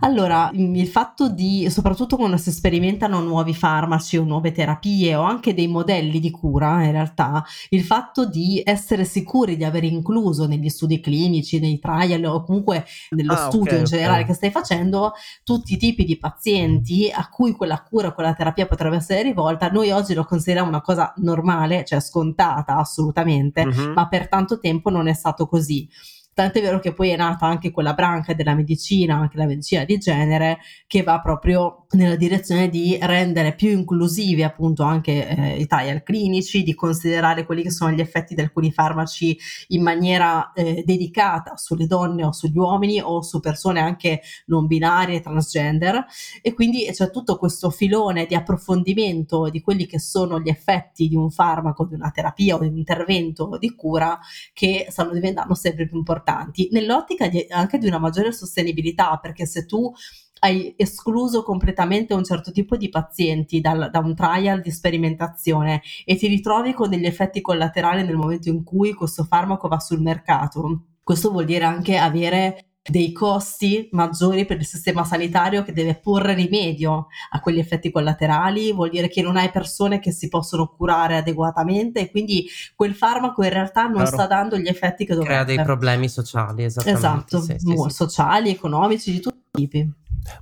Allora, 0.00 0.50
mm, 0.54 0.74
il 0.74 0.88
fatto 0.88 1.28
di, 1.28 1.68
soprattutto 1.70 2.16
quando 2.16 2.36
si 2.36 2.50
sperimentano 2.50 3.20
nuovi 3.20 3.54
farmaci 3.54 4.16
o 4.16 4.24
nuove 4.24 4.52
terapie 4.52 5.14
o 5.14 5.22
anche 5.22 5.54
dei 5.54 5.68
modelli 5.68 6.20
di 6.20 6.30
cura, 6.30 6.84
in 6.84 6.92
realtà, 6.92 7.44
il 7.70 7.82
fatto 7.82 8.26
di 8.26 8.62
essere 8.64 9.04
sicuri 9.04 9.56
di 9.56 9.64
aver 9.64 9.84
incluso 9.84 10.46
negli 10.46 10.68
studi 10.68 11.00
clinici, 11.00 11.60
nei 11.60 11.78
trial 11.78 12.24
o 12.24 12.42
comunque 12.42 12.84
nello 13.10 13.32
ah, 13.32 13.48
studio 13.48 13.72
okay, 13.72 13.78
in 13.78 13.84
generale 13.84 14.22
okay. 14.22 14.26
che 14.26 14.34
stai 14.34 14.50
facendo, 14.50 15.12
tutti 15.44 15.74
i 15.74 15.76
tipi 15.76 16.04
di 16.04 16.18
pazienti 16.18 17.10
a 17.12 17.28
cui 17.28 17.52
quella 17.52 17.82
cura, 17.82 18.12
quella 18.12 18.34
terapia 18.34 18.66
potrebbe 18.66 18.96
essere 18.96 19.22
rivolta, 19.22 19.68
noi 19.70 19.90
oggi 19.90 20.14
lo 20.14 20.24
consideriamo 20.24 20.68
una 20.68 20.80
cosa 20.80 21.12
normale, 21.18 21.84
cioè 21.84 22.00
scontata 22.00 22.76
assolutamente, 22.76 23.62
uh-huh. 23.62 23.92
ma 23.92 24.08
per 24.08 24.28
tanto 24.28 24.58
tempo 24.58 24.90
non 24.90 25.08
è 25.08 25.12
stato 25.12 25.46
così. 25.46 25.88
Tant'è 26.32 26.60
vero 26.60 26.78
che 26.78 26.92
poi 26.92 27.10
è 27.10 27.16
nata 27.16 27.46
anche 27.46 27.70
quella 27.70 27.92
branca 27.92 28.34
della 28.34 28.54
medicina, 28.54 29.16
anche 29.16 29.36
la 29.36 29.46
medicina 29.46 29.84
di 29.84 29.98
genere, 29.98 30.58
che 30.86 31.02
va 31.02 31.20
proprio 31.20 31.79
nella 31.92 32.16
direzione 32.16 32.68
di 32.68 32.96
rendere 33.00 33.54
più 33.54 33.70
inclusivi 33.70 34.42
appunto 34.42 34.84
anche 34.84 35.26
eh, 35.26 35.56
i 35.56 35.66
trial 35.66 36.02
clinici, 36.02 36.62
di 36.62 36.74
considerare 36.74 37.44
quelli 37.44 37.62
che 37.62 37.70
sono 37.70 37.90
gli 37.90 38.00
effetti 38.00 38.34
di 38.34 38.40
alcuni 38.40 38.70
farmaci 38.70 39.36
in 39.68 39.82
maniera 39.82 40.52
eh, 40.52 40.82
dedicata 40.86 41.56
sulle 41.56 41.86
donne 41.86 42.24
o 42.24 42.32
sugli 42.32 42.58
uomini 42.58 43.00
o 43.00 43.22
su 43.22 43.40
persone 43.40 43.80
anche 43.80 44.20
non 44.46 44.66
binarie, 44.66 45.20
transgender. 45.20 46.04
E 46.42 46.54
quindi 46.54 46.88
c'è 46.92 47.10
tutto 47.10 47.36
questo 47.36 47.70
filone 47.70 48.26
di 48.26 48.34
approfondimento 48.34 49.48
di 49.48 49.60
quelli 49.60 49.86
che 49.86 49.98
sono 49.98 50.38
gli 50.38 50.48
effetti 50.48 51.08
di 51.08 51.16
un 51.16 51.30
farmaco, 51.30 51.86
di 51.86 51.94
una 51.94 52.10
terapia 52.10 52.54
o 52.54 52.60
di 52.60 52.68
un 52.68 52.76
intervento 52.76 53.56
di 53.58 53.74
cura 53.74 54.18
che 54.52 54.86
stanno 54.90 55.12
diventando 55.12 55.54
sempre 55.54 55.88
più 55.88 55.96
importanti 55.96 56.68
nell'ottica 56.70 57.28
di, 57.28 57.46
anche 57.48 57.78
di 57.78 57.86
una 57.86 57.98
maggiore 57.98 58.32
sostenibilità 58.32 59.18
perché 59.20 59.46
se 59.46 59.66
tu 59.66 59.92
hai 60.40 60.74
escluso 60.76 61.42
completamente 61.42 62.14
un 62.14 62.24
certo 62.24 62.50
tipo 62.50 62.76
di 62.76 62.88
pazienti 62.88 63.60
dal, 63.60 63.88
da 63.90 63.98
un 64.00 64.14
trial 64.14 64.60
di 64.60 64.70
sperimentazione 64.70 65.82
e 66.04 66.16
ti 66.16 66.26
ritrovi 66.26 66.72
con 66.72 66.90
degli 66.90 67.06
effetti 67.06 67.40
collaterali 67.40 68.02
nel 68.04 68.16
momento 68.16 68.48
in 68.48 68.64
cui 68.64 68.92
questo 68.92 69.24
farmaco 69.24 69.68
va 69.68 69.78
sul 69.78 70.00
mercato. 70.00 70.86
Questo 71.02 71.30
vuol 71.30 71.44
dire 71.44 71.64
anche 71.64 71.96
avere 71.96 72.64
dei 72.82 73.12
costi 73.12 73.88
maggiori 73.92 74.46
per 74.46 74.56
il 74.56 74.64
sistema 74.64 75.04
sanitario 75.04 75.62
che 75.62 75.72
deve 75.72 75.96
porre 75.96 76.32
rimedio 76.34 77.08
a 77.30 77.40
quegli 77.40 77.58
effetti 77.58 77.90
collaterali, 77.90 78.72
vuol 78.72 78.88
dire 78.88 79.08
che 79.08 79.20
non 79.20 79.36
hai 79.36 79.50
persone 79.50 80.00
che 80.00 80.12
si 80.12 80.28
possono 80.28 80.68
curare 80.68 81.18
adeguatamente 81.18 82.00
e 82.00 82.10
quindi 82.10 82.46
quel 82.74 82.94
farmaco 82.94 83.42
in 83.44 83.50
realtà 83.50 83.82
non 83.82 83.96
Claro. 83.96 84.10
sta 84.10 84.26
dando 84.26 84.56
gli 84.56 84.66
effetti 84.66 85.04
che 85.04 85.14
dovrebbe. 85.14 85.34
Crea 85.34 85.44
dei 85.44 85.62
problemi 85.62 86.08
sociali, 86.08 86.64
esattamente. 86.64 87.06
Esatto, 87.06 87.40
sì, 87.40 87.54
sì, 87.58 87.76
sì. 87.76 87.90
sociali, 87.90 88.50
economici, 88.50 89.12
di 89.12 89.20
tutti 89.20 89.36
i 89.36 89.68
tipi. 89.68 89.92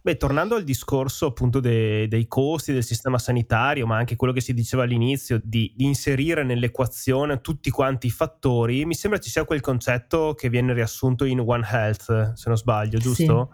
Beh, 0.02 0.16
tornando 0.16 0.54
al 0.54 0.64
discorso 0.64 1.26
appunto 1.26 1.60
de- 1.60 2.08
dei 2.08 2.26
costi 2.26 2.72
del 2.72 2.84
sistema 2.84 3.18
sanitario, 3.18 3.86
ma 3.86 3.96
anche 3.96 4.16
quello 4.16 4.32
che 4.32 4.40
si 4.40 4.54
diceva 4.54 4.82
all'inizio 4.82 5.40
di, 5.42 5.72
di, 5.74 5.84
inserire 5.84 6.42
nell'equazione 6.44 7.40
tutti 7.40 7.70
quanti 7.70 8.08
i 8.08 8.10
fattori, 8.10 8.84
mi 8.84 8.94
sembra 8.94 9.20
ci 9.20 9.30
sia 9.30 9.44
quel 9.44 9.60
concetto 9.60 10.34
che 10.34 10.48
viene 10.48 10.72
riassunto 10.72 11.24
in 11.24 11.40
One 11.40 11.66
Health, 11.70 12.32
se 12.34 12.48
non 12.48 12.56
sbaglio, 12.56 12.98
giusto? 12.98 13.50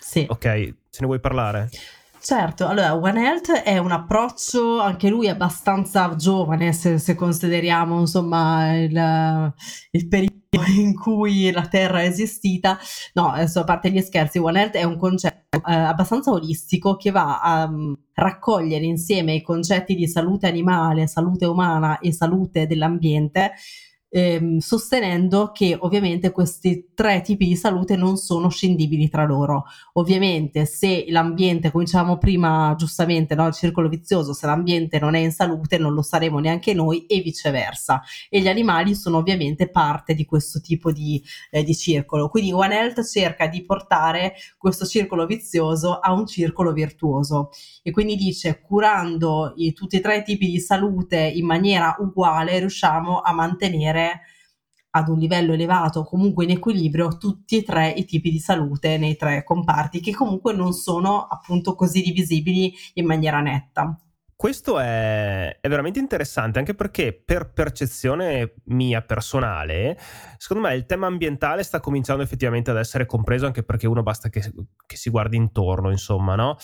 Sì. 0.00 0.20
sì. 0.20 0.26
Ok, 0.28 0.42
ce 0.44 1.00
ne 1.00 1.06
vuoi 1.06 1.20
parlare? 1.20 1.68
Certo, 2.24 2.66
allora 2.66 2.94
One 2.94 3.22
Health 3.22 3.50
è 3.50 3.76
un 3.76 3.90
approccio 3.90 4.80
anche 4.80 5.10
lui 5.10 5.28
abbastanza 5.28 6.16
giovane 6.16 6.72
se, 6.72 6.96
se 6.96 7.14
consideriamo 7.14 8.00
insomma 8.00 8.74
il, 8.78 9.52
il 9.90 10.08
periodo 10.08 10.33
in 10.76 10.94
cui 10.94 11.50
la 11.50 11.66
Terra 11.66 12.02
è 12.02 12.06
esistita. 12.06 12.78
No, 13.14 13.30
adesso 13.30 13.60
a 13.60 13.64
parte 13.64 13.90
gli 13.90 14.00
scherzi, 14.00 14.38
One 14.38 14.60
Health 14.60 14.76
è 14.76 14.84
un 14.84 14.96
concetto 14.96 15.56
eh, 15.66 15.74
abbastanza 15.74 16.30
olistico 16.30 16.96
che 16.96 17.10
va 17.10 17.40
a 17.40 17.64
um, 17.64 17.96
raccogliere 18.12 18.84
insieme 18.84 19.34
i 19.34 19.42
concetti 19.42 19.94
di 19.94 20.06
salute 20.06 20.46
animale, 20.46 21.06
salute 21.06 21.46
umana 21.46 21.98
e 21.98 22.12
salute 22.12 22.66
dell'ambiente 22.66 23.52
ehm, 24.14 24.58
sostenendo 24.58 25.50
che 25.52 25.76
ovviamente 25.80 26.30
questi 26.30 26.90
tre 26.94 27.20
tipi 27.20 27.46
di 27.46 27.56
salute 27.56 27.96
non 27.96 28.16
sono 28.16 28.48
scindibili 28.48 29.08
tra 29.08 29.24
loro. 29.24 29.64
Ovviamente 29.94 30.66
se 30.66 31.04
l'ambiente, 31.08 31.72
cominciamo 31.72 32.16
prima 32.16 32.74
giustamente, 32.78 33.34
no, 33.34 33.48
il 33.48 33.54
circolo 33.54 33.88
vizioso, 33.88 34.32
se 34.32 34.46
l'ambiente 34.46 35.00
non 35.00 35.16
è 35.16 35.18
in 35.18 35.32
salute 35.32 35.78
non 35.78 35.94
lo 35.94 36.02
saremo 36.02 36.38
neanche 36.38 36.74
noi 36.74 37.06
e 37.06 37.20
viceversa. 37.22 38.02
E 38.28 38.40
gli 38.40 38.46
animali 38.46 38.94
sono 38.94 39.18
ovviamente 39.18 39.68
parte 39.68 40.14
di 40.14 40.24
questo 40.24 40.60
tipo 40.60 40.92
di, 40.92 41.20
eh, 41.50 41.64
di 41.64 41.74
circolo. 41.74 42.28
Quindi 42.28 42.52
One 42.52 42.72
Health 42.72 43.04
cerca 43.04 43.48
di 43.48 43.64
portare 43.64 44.34
questo 44.56 44.86
circolo 44.86 45.26
vizioso 45.26 45.98
a 45.98 46.12
un 46.12 46.26
circolo 46.26 46.72
virtuoso 46.72 47.50
e 47.82 47.90
quindi 47.90 48.14
dice 48.14 48.60
curando 48.60 49.54
i, 49.56 49.72
tutti 49.72 49.96
e 49.96 50.00
tre 50.00 50.18
i 50.18 50.22
tipi 50.22 50.46
di 50.46 50.60
salute 50.60 51.18
in 51.18 51.46
maniera 51.46 51.96
uguale 51.98 52.60
riusciamo 52.60 53.20
a 53.20 53.32
mantenere 53.32 54.03
ad 54.96 55.08
un 55.08 55.18
livello 55.18 55.52
elevato, 55.52 56.04
comunque 56.04 56.44
in 56.44 56.50
equilibrio, 56.50 57.16
tutti 57.18 57.56
e 57.58 57.62
tre 57.64 57.88
i 57.90 58.04
tipi 58.04 58.30
di 58.30 58.38
salute 58.38 58.96
nei 58.96 59.16
tre 59.16 59.42
comparti, 59.42 60.00
che 60.00 60.12
comunque 60.12 60.52
non 60.54 60.72
sono 60.72 61.26
appunto 61.26 61.74
così 61.74 62.00
divisibili 62.02 62.72
in 62.94 63.06
maniera 63.06 63.40
netta. 63.40 63.98
Questo 64.36 64.80
è, 64.80 65.58
è, 65.60 65.68
veramente 65.68 66.00
interessante 66.00 66.58
anche 66.58 66.74
perché 66.74 67.12
per 67.12 67.52
percezione 67.52 68.54
mia 68.64 69.00
personale, 69.00 69.96
secondo 70.38 70.66
me 70.66 70.74
il 70.74 70.86
tema 70.86 71.06
ambientale 71.06 71.62
sta 71.62 71.78
cominciando 71.78 72.22
effettivamente 72.22 72.70
ad 72.70 72.76
essere 72.76 73.06
compreso 73.06 73.46
anche 73.46 73.62
perché 73.62 73.86
uno 73.86 74.02
basta 74.02 74.28
che, 74.30 74.52
che 74.86 74.96
si 74.96 75.08
guardi 75.08 75.36
intorno, 75.36 75.90
insomma, 75.90 76.34
no? 76.34 76.56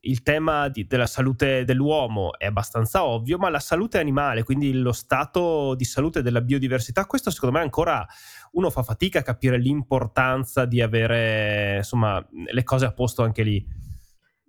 Il 0.00 0.22
tema 0.22 0.68
di, 0.68 0.86
della 0.86 1.06
salute 1.06 1.64
dell'uomo 1.64 2.36
è 2.38 2.46
abbastanza 2.46 3.04
ovvio, 3.04 3.36
ma 3.36 3.50
la 3.50 3.60
salute 3.60 3.98
animale, 3.98 4.42
quindi 4.42 4.72
lo 4.72 4.92
stato 4.92 5.74
di 5.74 5.84
salute 5.84 6.22
della 6.22 6.40
biodiversità, 6.40 7.04
questo 7.04 7.30
secondo 7.30 7.56
me 7.56 7.62
ancora 7.62 8.06
uno 8.52 8.70
fa 8.70 8.82
fatica 8.82 9.18
a 9.18 9.22
capire 9.22 9.58
l'importanza 9.58 10.64
di 10.64 10.80
avere, 10.80 11.76
insomma, 11.76 12.26
le 12.30 12.62
cose 12.62 12.86
a 12.86 12.92
posto 12.92 13.22
anche 13.22 13.42
lì. 13.42 13.86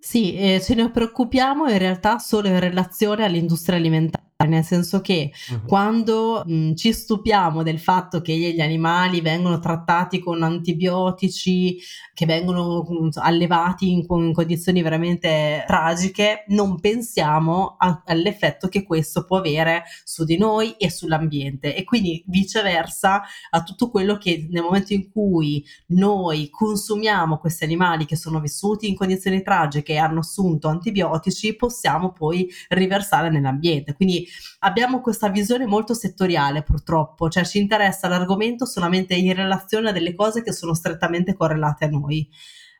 Sì, 0.00 0.34
eh, 0.34 0.60
ce 0.60 0.74
ne 0.74 0.90
preoccupiamo 0.90 1.68
in 1.68 1.78
realtà 1.78 2.18
solo 2.18 2.48
in 2.48 2.58
relazione 2.58 3.24
all'industria 3.24 3.76
alimentare 3.76 4.29
nel 4.46 4.64
senso 4.64 5.00
che 5.00 5.32
uh-huh. 5.50 5.64
quando 5.66 6.42
mh, 6.44 6.74
ci 6.74 6.92
stupiamo 6.92 7.62
del 7.62 7.78
fatto 7.78 8.20
che 8.20 8.32
gli 8.32 8.60
animali 8.60 9.20
vengono 9.20 9.58
trattati 9.58 10.18
con 10.18 10.42
antibiotici, 10.42 11.78
che 12.14 12.26
vengono 12.26 12.86
allevati 13.14 13.90
in, 13.90 14.04
in, 14.08 14.32
condizioni 14.32 14.82
veramente 14.82 15.64
tragiche, 15.66 16.44
non 16.48 16.80
pensiamo 16.80 17.76
a, 17.78 18.02
all'effetto 18.06 18.68
che 18.68 18.82
questo 18.84 19.24
può 19.24 19.38
avere 19.38 19.84
su 20.04 20.24
di 20.24 20.36
noi 20.36 20.74
e 20.76 20.90
sull'ambiente 20.90 21.74
e 21.74 21.84
quindi 21.84 22.22
viceversa 22.26 23.22
a 23.50 23.62
tutto 23.62 23.90
quello 23.90 24.16
che 24.16 24.46
nel 24.50 24.62
momento 24.62 24.92
in 24.92 25.10
cui 25.10 25.64
noi 25.88 26.48
consumiamo 26.50 27.38
questi 27.38 27.64
animali 27.64 28.04
che 28.06 28.16
sono 28.16 28.40
vissuti 28.40 28.88
in 28.88 28.96
condizioni 28.96 29.42
tragiche 29.42 29.92
e 29.92 29.98
hanno 29.98 30.20
assunto 30.20 30.68
antibiotici, 30.68 31.56
possiamo 31.56 32.12
poi 32.12 32.48
riversare 32.68 33.30
nell'ambiente. 33.30 33.94
Quindi 33.94 34.26
abbiamo 34.60 35.00
questa 35.00 35.28
visione 35.28 35.66
molto 35.66 35.94
settoriale 35.94 36.62
purtroppo, 36.62 37.28
cioè 37.28 37.44
ci 37.44 37.58
interessa 37.58 38.08
l'argomento 38.08 38.66
solamente 38.66 39.14
in 39.14 39.34
relazione 39.34 39.90
a 39.90 39.92
delle 39.92 40.14
cose 40.14 40.42
che 40.42 40.52
sono 40.52 40.74
strettamente 40.74 41.34
correlate 41.34 41.84
a 41.86 41.88
noi 41.88 42.28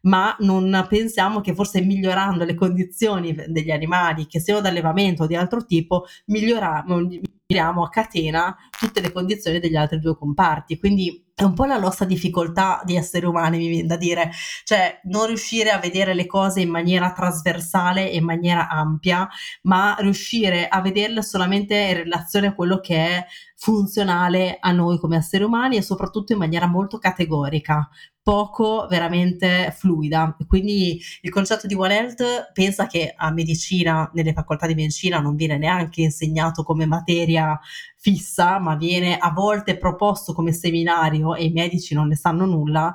ma 0.03 0.35
non 0.41 0.87
pensiamo 0.89 1.41
che 1.41 1.55
forse 1.55 1.81
migliorando 1.81 2.45
le 2.45 2.55
condizioni 2.55 3.35
degli 3.49 3.71
animali, 3.71 4.27
che 4.27 4.41
siano 4.41 4.61
d'allevamento 4.61 5.25
o 5.25 5.27
di 5.27 5.35
altro 5.37 5.65
tipo, 5.65 6.07
miglioriamo, 6.27 7.85
a 7.85 7.89
catena 7.91 8.57
tutte 8.79 9.01
le 9.01 9.13
condizioni 9.13 9.59
degli 9.59 9.77
altri 9.77 9.99
due 9.99 10.17
comparti. 10.17 10.79
Quindi 10.79 11.30
è 11.41 11.45
un 11.45 11.55
po' 11.55 11.65
la 11.65 11.79
nostra 11.79 12.05
difficoltà 12.05 12.83
di 12.85 12.97
esseri 12.97 13.25
umani, 13.25 13.57
mi 13.57 13.69
viene 13.69 13.87
da 13.87 13.97
dire, 13.97 14.31
cioè 14.63 15.01
non 15.05 15.27
riuscire 15.27 15.71
a 15.71 15.79
vedere 15.79 16.13
le 16.13 16.27
cose 16.27 16.61
in 16.61 16.69
maniera 16.69 17.13
trasversale 17.13 18.11
e 18.11 18.17
in 18.17 18.25
maniera 18.25 18.69
ampia, 18.69 19.27
ma 19.63 19.97
riuscire 20.01 20.69
a 20.69 20.83
vederle 20.83 21.23
solamente 21.23 21.75
in 21.75 21.97
relazione 21.97 22.49
a 22.49 22.55
quello 22.55 22.81
che 22.81 22.95
è 22.95 23.27
funzionale 23.57 24.59
a 24.61 24.73
noi 24.73 24.99
come 24.99 25.17
esseri 25.17 25.45
umani 25.45 25.77
e 25.77 25.83
soprattutto 25.83 26.33
in 26.33 26.39
maniera 26.39 26.67
molto 26.67 26.99
categorica, 26.99 27.89
poco 28.23 28.87
veramente 28.89 29.75
fluida. 29.77 30.37
Quindi 30.47 31.01
il 31.23 31.31
concetto 31.31 31.67
di 31.67 31.75
One 31.75 31.97
Health 31.97 32.53
pensa 32.53 32.87
che 32.87 33.13
a 33.17 33.31
medicina, 33.31 34.11
nelle 34.15 34.33
facoltà 34.33 34.67
di 34.67 34.75
medicina, 34.75 35.21
non 35.21 35.37
viene 35.37 35.59
neanche 35.59 36.03
insegnato 36.03 36.63
come 36.63 36.87
materia 36.87 37.59
fissa, 37.97 38.59
ma 38.59 38.77
viene 38.77 39.19
a 39.19 39.31
volte 39.31 39.77
proposto 39.77 40.33
come 40.33 40.53
seminario 40.53 41.30
e 41.35 41.45
i 41.45 41.53
medici 41.53 41.95
non 41.95 42.09
ne 42.09 42.17
sanno 42.17 42.45
nulla, 42.47 42.95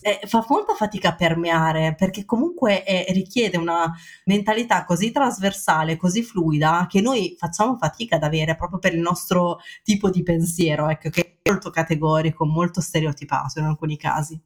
eh, 0.00 0.20
fa 0.26 0.44
molta 0.48 0.74
fatica 0.74 1.10
a 1.10 1.14
permeare 1.14 1.94
perché 1.94 2.24
comunque 2.24 2.84
eh, 2.84 3.12
richiede 3.12 3.56
una 3.56 3.92
mentalità 4.24 4.84
così 4.84 5.10
trasversale, 5.10 5.96
così 5.96 6.22
fluida 6.22 6.86
che 6.88 7.00
noi 7.00 7.36
facciamo 7.38 7.76
fatica 7.76 8.16
ad 8.16 8.22
avere 8.22 8.56
proprio 8.56 8.78
per 8.78 8.94
il 8.94 9.00
nostro 9.00 9.58
tipo 9.82 10.10
di 10.10 10.22
pensiero, 10.22 10.88
ecco, 10.88 11.10
che 11.10 11.38
è 11.42 11.50
molto 11.50 11.70
categorico, 11.70 12.44
molto 12.44 12.80
stereotipato 12.80 13.58
in 13.58 13.66
alcuni 13.66 13.96
casi. 13.96 14.40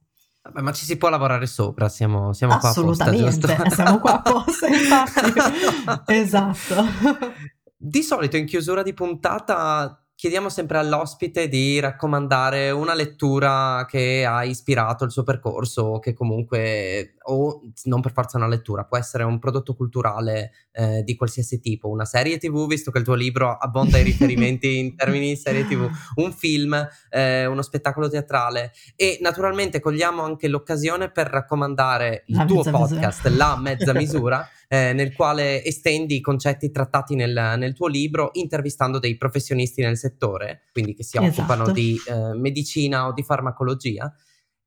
Ma 0.55 0.73
ci 0.73 0.85
si 0.85 0.97
può 0.97 1.09
lavorare 1.09 1.47
sopra, 1.47 1.89
siamo, 1.89 2.33
siamo 2.33 2.59
qua 2.59 2.71
apposta, 2.71 3.13
giusto? 3.13 3.47
siamo 3.71 4.01
qua 4.01 4.23
apposta, 4.23 4.67
infatti. 4.67 5.33
esatto. 6.13 6.85
Di 7.77 8.03
solito 8.03 8.37
in 8.37 8.47
chiusura 8.47 8.83
di 8.83 8.93
puntata 8.93 10.02
chiediamo 10.23 10.51
sempre 10.51 10.79
all'ospite 10.79 11.49
di 11.49 11.81
raccomandare 11.81 12.71
una 12.71 12.95
lettura 12.95 13.85
che 13.89 14.25
ha 14.25 14.45
ispirato 14.45 15.03
il 15.03 15.11
suo 15.11 15.25
percorso 15.25 15.83
o 15.83 15.99
che 15.99 16.13
comunque, 16.13 17.17
o 17.25 17.61
non 17.87 18.01
per 18.01 18.13
forza 18.13 18.37
una 18.37 18.47
lettura, 18.47 18.85
può 18.85 18.97
essere 18.97 19.25
un 19.25 19.41
prodotto 19.41 19.75
culturale 19.75 20.53
eh, 20.71 21.03
di 21.03 21.17
qualsiasi 21.17 21.59
tipo, 21.59 21.89
una 21.89 22.05
serie 22.05 22.39
tv, 22.39 22.69
visto 22.69 22.93
che 22.93 22.99
il 22.99 23.05
tuo 23.05 23.15
libro 23.15 23.57
abbonda 23.57 23.99
i 23.99 24.05
riferimenti 24.05 24.79
in 24.79 24.95
termini 24.95 25.31
di 25.31 25.37
serie 25.37 25.67
tv, 25.67 25.91
un 26.15 26.33
film, 26.33 26.89
eh, 27.11 27.47
uno 27.47 27.63
spettacolo 27.63 28.09
teatrale 28.09 28.71
e 28.95 29.19
naturalmente 29.23 29.81
cogliamo 29.81 30.23
anche 30.23 30.47
l'occasione 30.47 31.11
per 31.11 31.27
raccomandare 31.27 32.23
il 32.27 32.37
La 32.37 32.45
tuo 32.45 32.63
podcast, 32.63 33.27
misura. 33.27 33.45
La 33.45 33.57
Mezza 33.59 33.93
Misura. 33.93 34.49
eh, 34.73 34.95
nel 34.95 35.13
quale 35.13 35.63
estendi 35.63 36.17
i 36.17 36.21
concetti 36.23 36.71
trattati 36.71 37.15
nel, 37.15 37.57
nel, 37.59 37.75
tuo 37.75 37.89
libro 37.89 38.31
intervistando 38.33 38.99
dei 38.99 39.19
professionisti 39.19 39.83
nel 39.83 39.99
settore, 39.99 40.63
quindi 40.73 40.95
che 40.95 41.05
si 41.05 41.19
esatto. 41.19 41.41
occupano 41.43 41.71
di 41.73 41.95
eh, 42.09 42.35
medicina 42.39 43.07
o 43.07 43.13
di 43.13 43.23
farmacologia. 43.23 44.11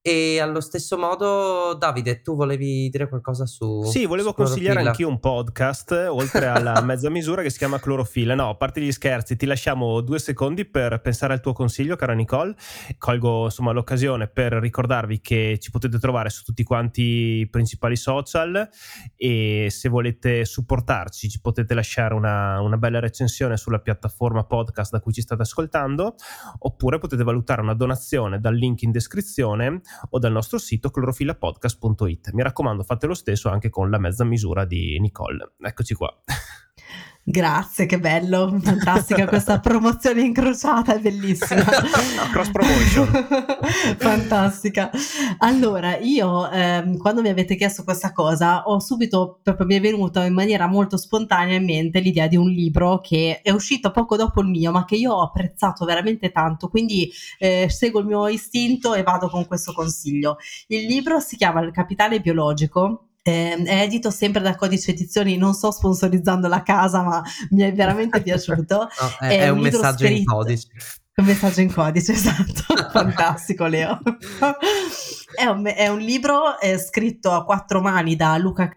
E 0.07 0.39
allo 0.39 0.61
stesso 0.61 0.99
modo, 0.99 1.73
Davide, 1.73 2.21
tu 2.21 2.35
volevi 2.35 2.89
dire 2.89 3.09
qualcosa 3.09 3.47
su. 3.47 3.81
Sì, 3.85 4.05
volevo 4.05 4.29
su 4.29 4.35
consigliare 4.35 4.81
anch'io 4.81 5.07
un 5.07 5.19
podcast, 5.19 6.09
oltre 6.11 6.45
alla 6.45 6.79
mezza 6.85 7.09
misura, 7.09 7.41
che 7.41 7.49
si 7.49 7.57
chiama 7.57 7.79
Clorofilla. 7.79 8.35
No, 8.35 8.49
a 8.49 8.55
parte 8.55 8.81
gli 8.81 8.91
scherzi, 8.91 9.35
ti 9.35 9.47
lasciamo 9.47 10.01
due 10.01 10.19
secondi 10.19 10.65
per 10.65 11.01
pensare 11.01 11.33
al 11.33 11.41
tuo 11.41 11.53
consiglio, 11.53 11.95
cara 11.95 12.13
Nicole. 12.13 12.53
Colgo 12.99 13.45
insomma 13.45 13.71
l'occasione 13.71 14.27
per 14.27 14.53
ricordarvi 14.53 15.21
che 15.21 15.57
ci 15.59 15.71
potete 15.71 15.97
trovare 15.97 16.29
su 16.29 16.43
tutti 16.43 16.61
quanti 16.61 17.01
i 17.39 17.49
principali 17.49 17.95
social 17.95 18.69
e 19.15 19.69
se 19.71 19.89
volete 19.89 20.45
supportarci 20.45 21.29
ci 21.29 21.41
potete 21.41 21.73
lasciare 21.73 22.13
una, 22.13 22.61
una 22.61 22.77
bella 22.77 22.99
recensione 22.99 23.57
sulla 23.57 23.79
piattaforma 23.79 24.43
podcast 24.45 24.91
da 24.91 24.99
cui 24.99 25.13
ci 25.13 25.21
state 25.21 25.41
ascoltando, 25.41 26.13
oppure 26.59 26.99
potete 26.99 27.23
valutare 27.23 27.61
una 27.61 27.73
donazione 27.73 28.39
dal 28.39 28.53
link 28.53 28.83
in 28.83 28.91
descrizione 28.91 29.81
o 30.09 30.19
dal 30.19 30.31
nostro 30.31 30.57
sito 30.57 30.89
clorofillapodcast.it. 30.89 32.31
Mi 32.31 32.43
raccomando, 32.43 32.83
fate 32.83 33.07
lo 33.07 33.13
stesso 33.13 33.49
anche 33.49 33.69
con 33.69 33.89
la 33.89 33.97
mezza 33.97 34.23
misura 34.23 34.65
di 34.65 34.99
Nicole. 34.99 35.53
Eccoci 35.59 35.93
qua. 35.93 36.13
Grazie, 37.27 37.87
che 37.87 37.99
bello, 37.99 38.55
fantastica 38.61 39.25
questa 39.25 39.57
promozione 39.59 40.21
incrociata, 40.21 40.93
è 40.93 40.99
bellissima. 40.99 41.63
Cross 42.31 42.51
promotion. 42.51 43.07
fantastica. 43.97 44.91
Allora, 45.39 45.97
io 45.97 46.47
ehm, 46.47 46.97
quando 46.97 47.23
mi 47.23 47.29
avete 47.29 47.55
chiesto 47.55 47.83
questa 47.83 48.11
cosa, 48.11 48.67
ho 48.67 48.79
subito, 48.79 49.39
proprio 49.41 49.65
mi 49.65 49.73
è 49.73 49.81
venuta 49.81 50.23
in 50.23 50.35
maniera 50.35 50.67
molto 50.67 50.97
spontanea 50.97 51.57
in 51.57 51.65
mente 51.65 51.99
l'idea 51.99 52.27
di 52.27 52.35
un 52.35 52.47
libro 52.47 52.99
che 53.01 53.41
è 53.41 53.49
uscito 53.49 53.89
poco 53.89 54.15
dopo 54.17 54.41
il 54.41 54.47
mio, 54.47 54.71
ma 54.71 54.85
che 54.85 54.95
io 54.95 55.11
ho 55.11 55.23
apprezzato 55.23 55.83
veramente 55.83 56.31
tanto, 56.31 56.67
quindi 56.67 57.11
eh, 57.39 57.65
seguo 57.71 58.01
il 58.01 58.05
mio 58.05 58.27
istinto 58.27 58.93
e 58.93 59.01
vado 59.01 59.29
con 59.29 59.47
questo 59.47 59.73
consiglio. 59.73 60.37
Il 60.67 60.85
libro 60.85 61.19
si 61.19 61.37
chiama 61.37 61.61
Il 61.61 61.71
capitale 61.71 62.19
biologico 62.19 63.07
eh, 63.27 63.55
è 63.63 63.81
edito 63.81 64.11
sempre 64.11 64.39
da 64.39 64.55
Codice 64.55 64.91
Edizioni, 64.91 65.35
non 65.35 65.55
sto 65.55 65.71
sponsorizzando 65.71 66.47
la 66.47 66.61
casa, 66.61 67.01
ma 67.01 67.23
mi 67.49 67.63
è 67.63 67.73
veramente 67.73 68.21
piaciuto. 68.21 68.77
no, 69.01 69.17
è, 69.19 69.27
è, 69.29 69.39
è, 69.39 69.49
un, 69.49 69.57
un 69.57 69.63
messaggio 69.63 70.05
scritto, 70.05 70.19
in 70.19 70.25
codice. 70.25 70.67
Un 71.15 71.25
messaggio 71.25 71.61
in 71.61 71.73
codice, 71.73 72.11
esatto. 72.11 72.75
Fantastico, 72.93 73.65
Leo. 73.65 73.99
è, 75.33 75.45
un, 75.45 75.65
è, 75.65 75.87
un, 75.87 75.97
libro 75.97 76.59
eh, 76.59 76.77
scritto 76.77 77.31
a 77.31 77.43
quattro 77.45 77.81
mani 77.81 78.15
da 78.15 78.37
Luca 78.37 78.71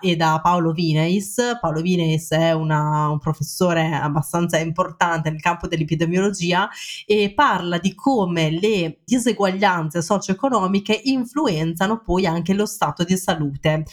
e 0.00 0.16
da 0.16 0.40
Paolo 0.42 0.72
Vineis. 0.72 1.58
Paolo 1.60 1.80
Vineis 1.80 2.30
è 2.30 2.52
una, 2.52 3.08
un 3.08 3.18
professore 3.18 3.94
abbastanza 3.94 4.58
importante 4.58 5.30
nel 5.30 5.40
campo 5.40 5.66
dell'epidemiologia 5.66 6.68
e 7.06 7.32
parla 7.34 7.78
di 7.78 7.94
come 7.94 8.50
le 8.50 8.98
diseguaglianze 9.04 10.02
socio-economiche 10.02 11.00
influenzano 11.04 12.00
poi 12.00 12.26
anche 12.26 12.52
lo 12.52 12.66
stato 12.66 13.04
di 13.04 13.16
salute. 13.16 13.84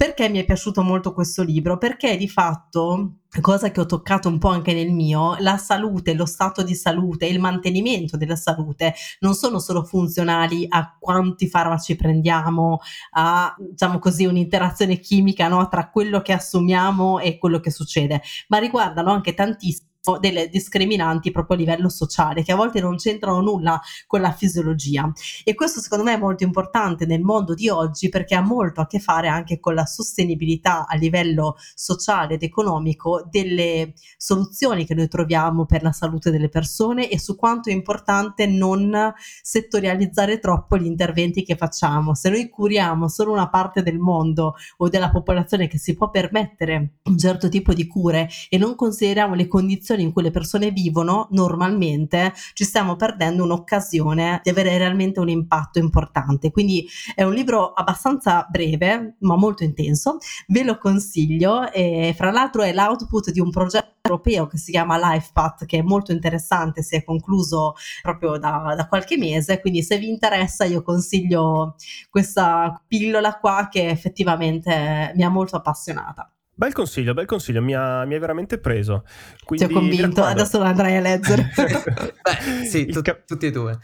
Perché 0.00 0.28
mi 0.28 0.38
è 0.38 0.44
piaciuto 0.44 0.82
molto 0.82 1.12
questo 1.12 1.42
libro? 1.42 1.76
Perché 1.76 2.16
di 2.16 2.28
fatto 2.28 3.14
cosa 3.40 3.72
che 3.72 3.80
ho 3.80 3.84
toccato 3.84 4.28
un 4.28 4.38
po' 4.38 4.46
anche 4.46 4.72
nel 4.72 4.92
mio, 4.92 5.34
la 5.40 5.56
salute, 5.56 6.14
lo 6.14 6.24
stato 6.24 6.62
di 6.62 6.76
salute, 6.76 7.26
il 7.26 7.40
mantenimento 7.40 8.16
della 8.16 8.36
salute 8.36 8.94
non 9.18 9.34
sono 9.34 9.58
solo 9.58 9.82
funzionali 9.82 10.66
a 10.68 10.96
quanti 11.00 11.48
farmaci 11.48 11.96
prendiamo, 11.96 12.78
a 13.14 13.52
diciamo 13.58 13.98
così 13.98 14.24
un'interazione 14.24 15.00
chimica 15.00 15.48
no, 15.48 15.66
tra 15.66 15.90
quello 15.90 16.22
che 16.22 16.32
assumiamo 16.32 17.18
e 17.18 17.36
quello 17.36 17.58
che 17.58 17.72
succede, 17.72 18.22
ma 18.50 18.58
riguardano 18.58 19.10
anche 19.10 19.34
tantissimo 19.34 19.87
delle 20.16 20.48
discriminanti 20.48 21.30
proprio 21.30 21.56
a 21.56 21.60
livello 21.60 21.88
sociale 21.90 22.42
che 22.42 22.52
a 22.52 22.56
volte 22.56 22.80
non 22.80 22.96
c'entrano 22.96 23.42
nulla 23.42 23.78
con 24.06 24.22
la 24.22 24.32
fisiologia 24.32 25.12
e 25.44 25.54
questo 25.54 25.80
secondo 25.80 26.04
me 26.04 26.14
è 26.14 26.18
molto 26.18 26.44
importante 26.44 27.04
nel 27.04 27.20
mondo 27.20 27.52
di 27.52 27.68
oggi 27.68 28.08
perché 28.08 28.34
ha 28.34 28.40
molto 28.40 28.80
a 28.80 28.86
che 28.86 29.00
fare 29.00 29.28
anche 29.28 29.60
con 29.60 29.74
la 29.74 29.84
sostenibilità 29.84 30.86
a 30.86 30.96
livello 30.96 31.56
sociale 31.74 32.34
ed 32.34 32.42
economico 32.42 33.26
delle 33.28 33.92
soluzioni 34.16 34.86
che 34.86 34.94
noi 34.94 35.08
troviamo 35.08 35.66
per 35.66 35.82
la 35.82 35.92
salute 35.92 36.30
delle 36.30 36.48
persone 36.48 37.10
e 37.10 37.18
su 37.18 37.36
quanto 37.36 37.68
è 37.68 37.72
importante 37.72 38.46
non 38.46 39.12
settorializzare 39.42 40.38
troppo 40.38 40.76
gli 40.76 40.86
interventi 40.86 41.42
che 41.42 41.56
facciamo. 41.56 42.14
Se 42.14 42.30
noi 42.30 42.48
curiamo 42.48 43.08
solo 43.08 43.32
una 43.32 43.48
parte 43.48 43.82
del 43.82 43.98
mondo 43.98 44.54
o 44.78 44.88
della 44.88 45.10
popolazione 45.10 45.68
che 45.68 45.78
si 45.78 45.94
può 45.94 46.10
permettere 46.10 46.98
un 47.04 47.18
certo 47.18 47.48
tipo 47.48 47.72
di 47.72 47.86
cure 47.86 48.28
e 48.48 48.58
non 48.58 48.74
consideriamo 48.74 49.34
le 49.34 49.46
condizioni 49.46 49.97
condizioni 49.98 50.02
in 50.02 50.12
cui 50.12 50.22
le 50.22 50.30
persone 50.30 50.70
vivono 50.70 51.28
normalmente, 51.32 52.32
ci 52.54 52.64
stiamo 52.64 52.96
perdendo 52.96 53.44
un'occasione 53.44 54.40
di 54.42 54.50
avere 54.50 54.78
realmente 54.78 55.20
un 55.20 55.28
impatto 55.28 55.78
importante. 55.78 56.50
Quindi 56.50 56.86
è 57.14 57.22
un 57.22 57.34
libro 57.34 57.72
abbastanza 57.72 58.46
breve, 58.48 59.16
ma 59.20 59.36
molto 59.36 59.64
intenso. 59.64 60.18
Ve 60.46 60.62
lo 60.62 60.78
consiglio 60.78 61.70
e 61.72 62.14
fra 62.16 62.30
l'altro 62.30 62.62
è 62.62 62.72
l'output 62.72 63.30
di 63.30 63.40
un 63.40 63.50
progetto 63.50 63.96
europeo 64.02 64.46
che 64.46 64.58
si 64.58 64.70
chiama 64.70 64.96
LifePath, 64.96 65.66
che 65.66 65.78
è 65.78 65.82
molto 65.82 66.12
interessante, 66.12 66.82
si 66.82 66.96
è 66.96 67.04
concluso 67.04 67.74
proprio 68.00 68.38
da, 68.38 68.74
da, 68.76 68.88
qualche 68.88 69.18
mese, 69.18 69.60
quindi 69.60 69.82
se 69.82 69.98
vi 69.98 70.08
interessa 70.08 70.64
io 70.64 70.82
consiglio 70.82 71.74
questa 72.08 72.82
pillola 72.86 73.38
qua 73.38 73.68
che 73.70 73.88
effettivamente 73.88 75.12
mi 75.14 75.24
ha 75.24 75.28
molto 75.28 75.56
appassionata. 75.56 76.32
Bel 76.58 76.72
consiglio, 76.72 77.14
bel 77.14 77.24
consiglio, 77.24 77.62
mi 77.62 77.72
ha, 77.72 78.04
mi 78.04 78.16
ha 78.16 78.18
veramente 78.18 78.58
preso. 78.58 79.04
Quindi, 79.44 79.64
Ti 79.64 79.72
ho 79.72 79.74
convinto, 79.78 80.24
adesso 80.24 80.58
lo 80.58 80.64
andrai 80.64 80.96
a 80.96 81.00
leggere. 81.00 81.52
Beh, 81.54 82.66
sì, 82.66 82.86
tu, 82.86 83.00
cap- 83.00 83.24
tutti 83.24 83.46
e 83.46 83.52
due 83.52 83.78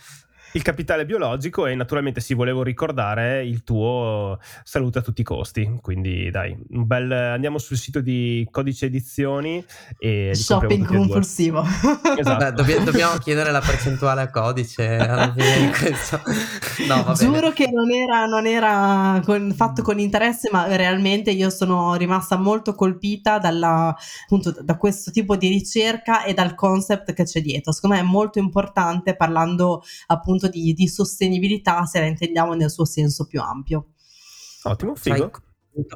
il 0.54 0.62
capitale 0.62 1.04
biologico 1.04 1.66
e 1.66 1.74
naturalmente 1.74 2.20
si 2.20 2.32
volevo 2.32 2.62
ricordare 2.62 3.44
il 3.44 3.64
tuo 3.64 4.38
salute 4.62 5.00
a 5.00 5.02
tutti 5.02 5.20
i 5.20 5.24
costi. 5.24 5.78
Quindi 5.80 6.30
dai, 6.30 6.56
un 6.70 6.86
bel 6.86 7.10
andiamo 7.10 7.58
sul 7.58 7.76
sito 7.76 8.00
di 8.00 8.46
Codice 8.50 8.86
Edizioni 8.86 9.64
e 9.98 10.30
shopping 10.34 10.86
compulsivo. 10.86 11.62
Esatto. 12.16 12.44
Beh, 12.44 12.52
dobbiamo, 12.52 12.84
dobbiamo, 12.84 13.18
chiedere 13.18 13.50
la 13.50 13.60
percentuale 13.60 14.22
a 14.22 14.30
Codice 14.30 14.96
alla 14.96 15.32
fine 15.32 15.58
di 15.58 15.72
questo. 15.72 16.20
No, 16.86 17.12
Giuro 17.14 17.52
che 17.52 17.70
non 17.70 17.90
era, 17.92 18.26
non 18.26 18.46
era 18.46 19.20
con, 19.24 19.52
fatto 19.54 19.82
con 19.82 20.00
interesse, 20.00 20.48
ma 20.50 20.74
realmente 20.76 21.30
io 21.30 21.48
sono 21.48 21.94
rimasta 21.94 22.36
molto 22.36 22.74
colpita 22.74 23.38
dalla, 23.38 23.94
appunto, 24.24 24.54
da 24.60 24.76
questo 24.76 25.10
tipo 25.12 25.36
di 25.36 25.48
ricerca 25.48 26.24
e 26.24 26.34
dal 26.34 26.54
concept 26.54 27.12
che 27.12 27.24
c'è 27.24 27.40
dietro. 27.40 27.72
Secondo 27.72 27.96
me 27.96 28.02
è 28.02 28.04
molto 28.04 28.38
importante 28.38 29.14
parlando 29.14 29.82
appunto 30.08 30.43
appunto 30.44 30.48
di, 30.48 30.72
di 30.74 30.88
sostenibilità 30.88 31.84
se 31.84 32.00
la 32.00 32.06
intendiamo 32.06 32.54
nel 32.54 32.70
suo 32.70 32.84
senso 32.84 33.26
più 33.26 33.40
ampio. 33.40 33.88
Ottimo, 34.64 34.94
figo. 34.94 35.30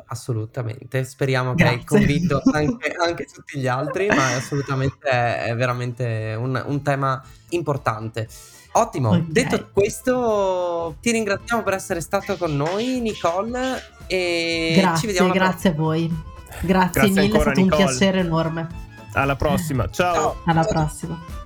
Assolutamente, 0.06 1.04
speriamo 1.04 1.54
che 1.54 1.64
hai 1.64 1.84
convinto 1.84 2.42
anche, 2.52 2.92
anche, 2.98 3.26
tutti 3.26 3.60
gli 3.60 3.68
altri, 3.68 4.08
ma 4.08 4.34
assolutamente 4.34 5.08
è, 5.08 5.44
è 5.44 5.54
veramente 5.54 6.34
un, 6.36 6.60
un, 6.66 6.82
tema 6.82 7.22
importante. 7.50 8.26
Ottimo, 8.72 9.10
okay. 9.10 9.26
detto 9.28 9.68
questo, 9.72 10.96
ti 11.00 11.12
ringraziamo 11.12 11.62
per 11.62 11.74
essere 11.74 12.00
stato 12.00 12.36
con 12.36 12.56
noi, 12.56 13.00
Nicole. 13.00 13.80
E 14.08 14.74
grazie, 14.78 15.00
ci 15.00 15.06
vediamo 15.06 15.32
grazie 15.32 15.70
a 15.70 15.74
voi. 15.74 16.08
Grazie, 16.60 17.00
grazie 17.02 17.08
mille, 17.10 17.38
è 17.38 17.40
stato 17.40 17.60
Nicole. 17.60 17.82
un 17.82 17.88
piacere 17.88 18.18
enorme. 18.18 18.66
Alla 19.12 19.36
prossima, 19.36 19.88
ciao. 19.90 20.14
ciao. 20.14 20.36
Alla 20.44 20.64
prossima. 20.64 21.37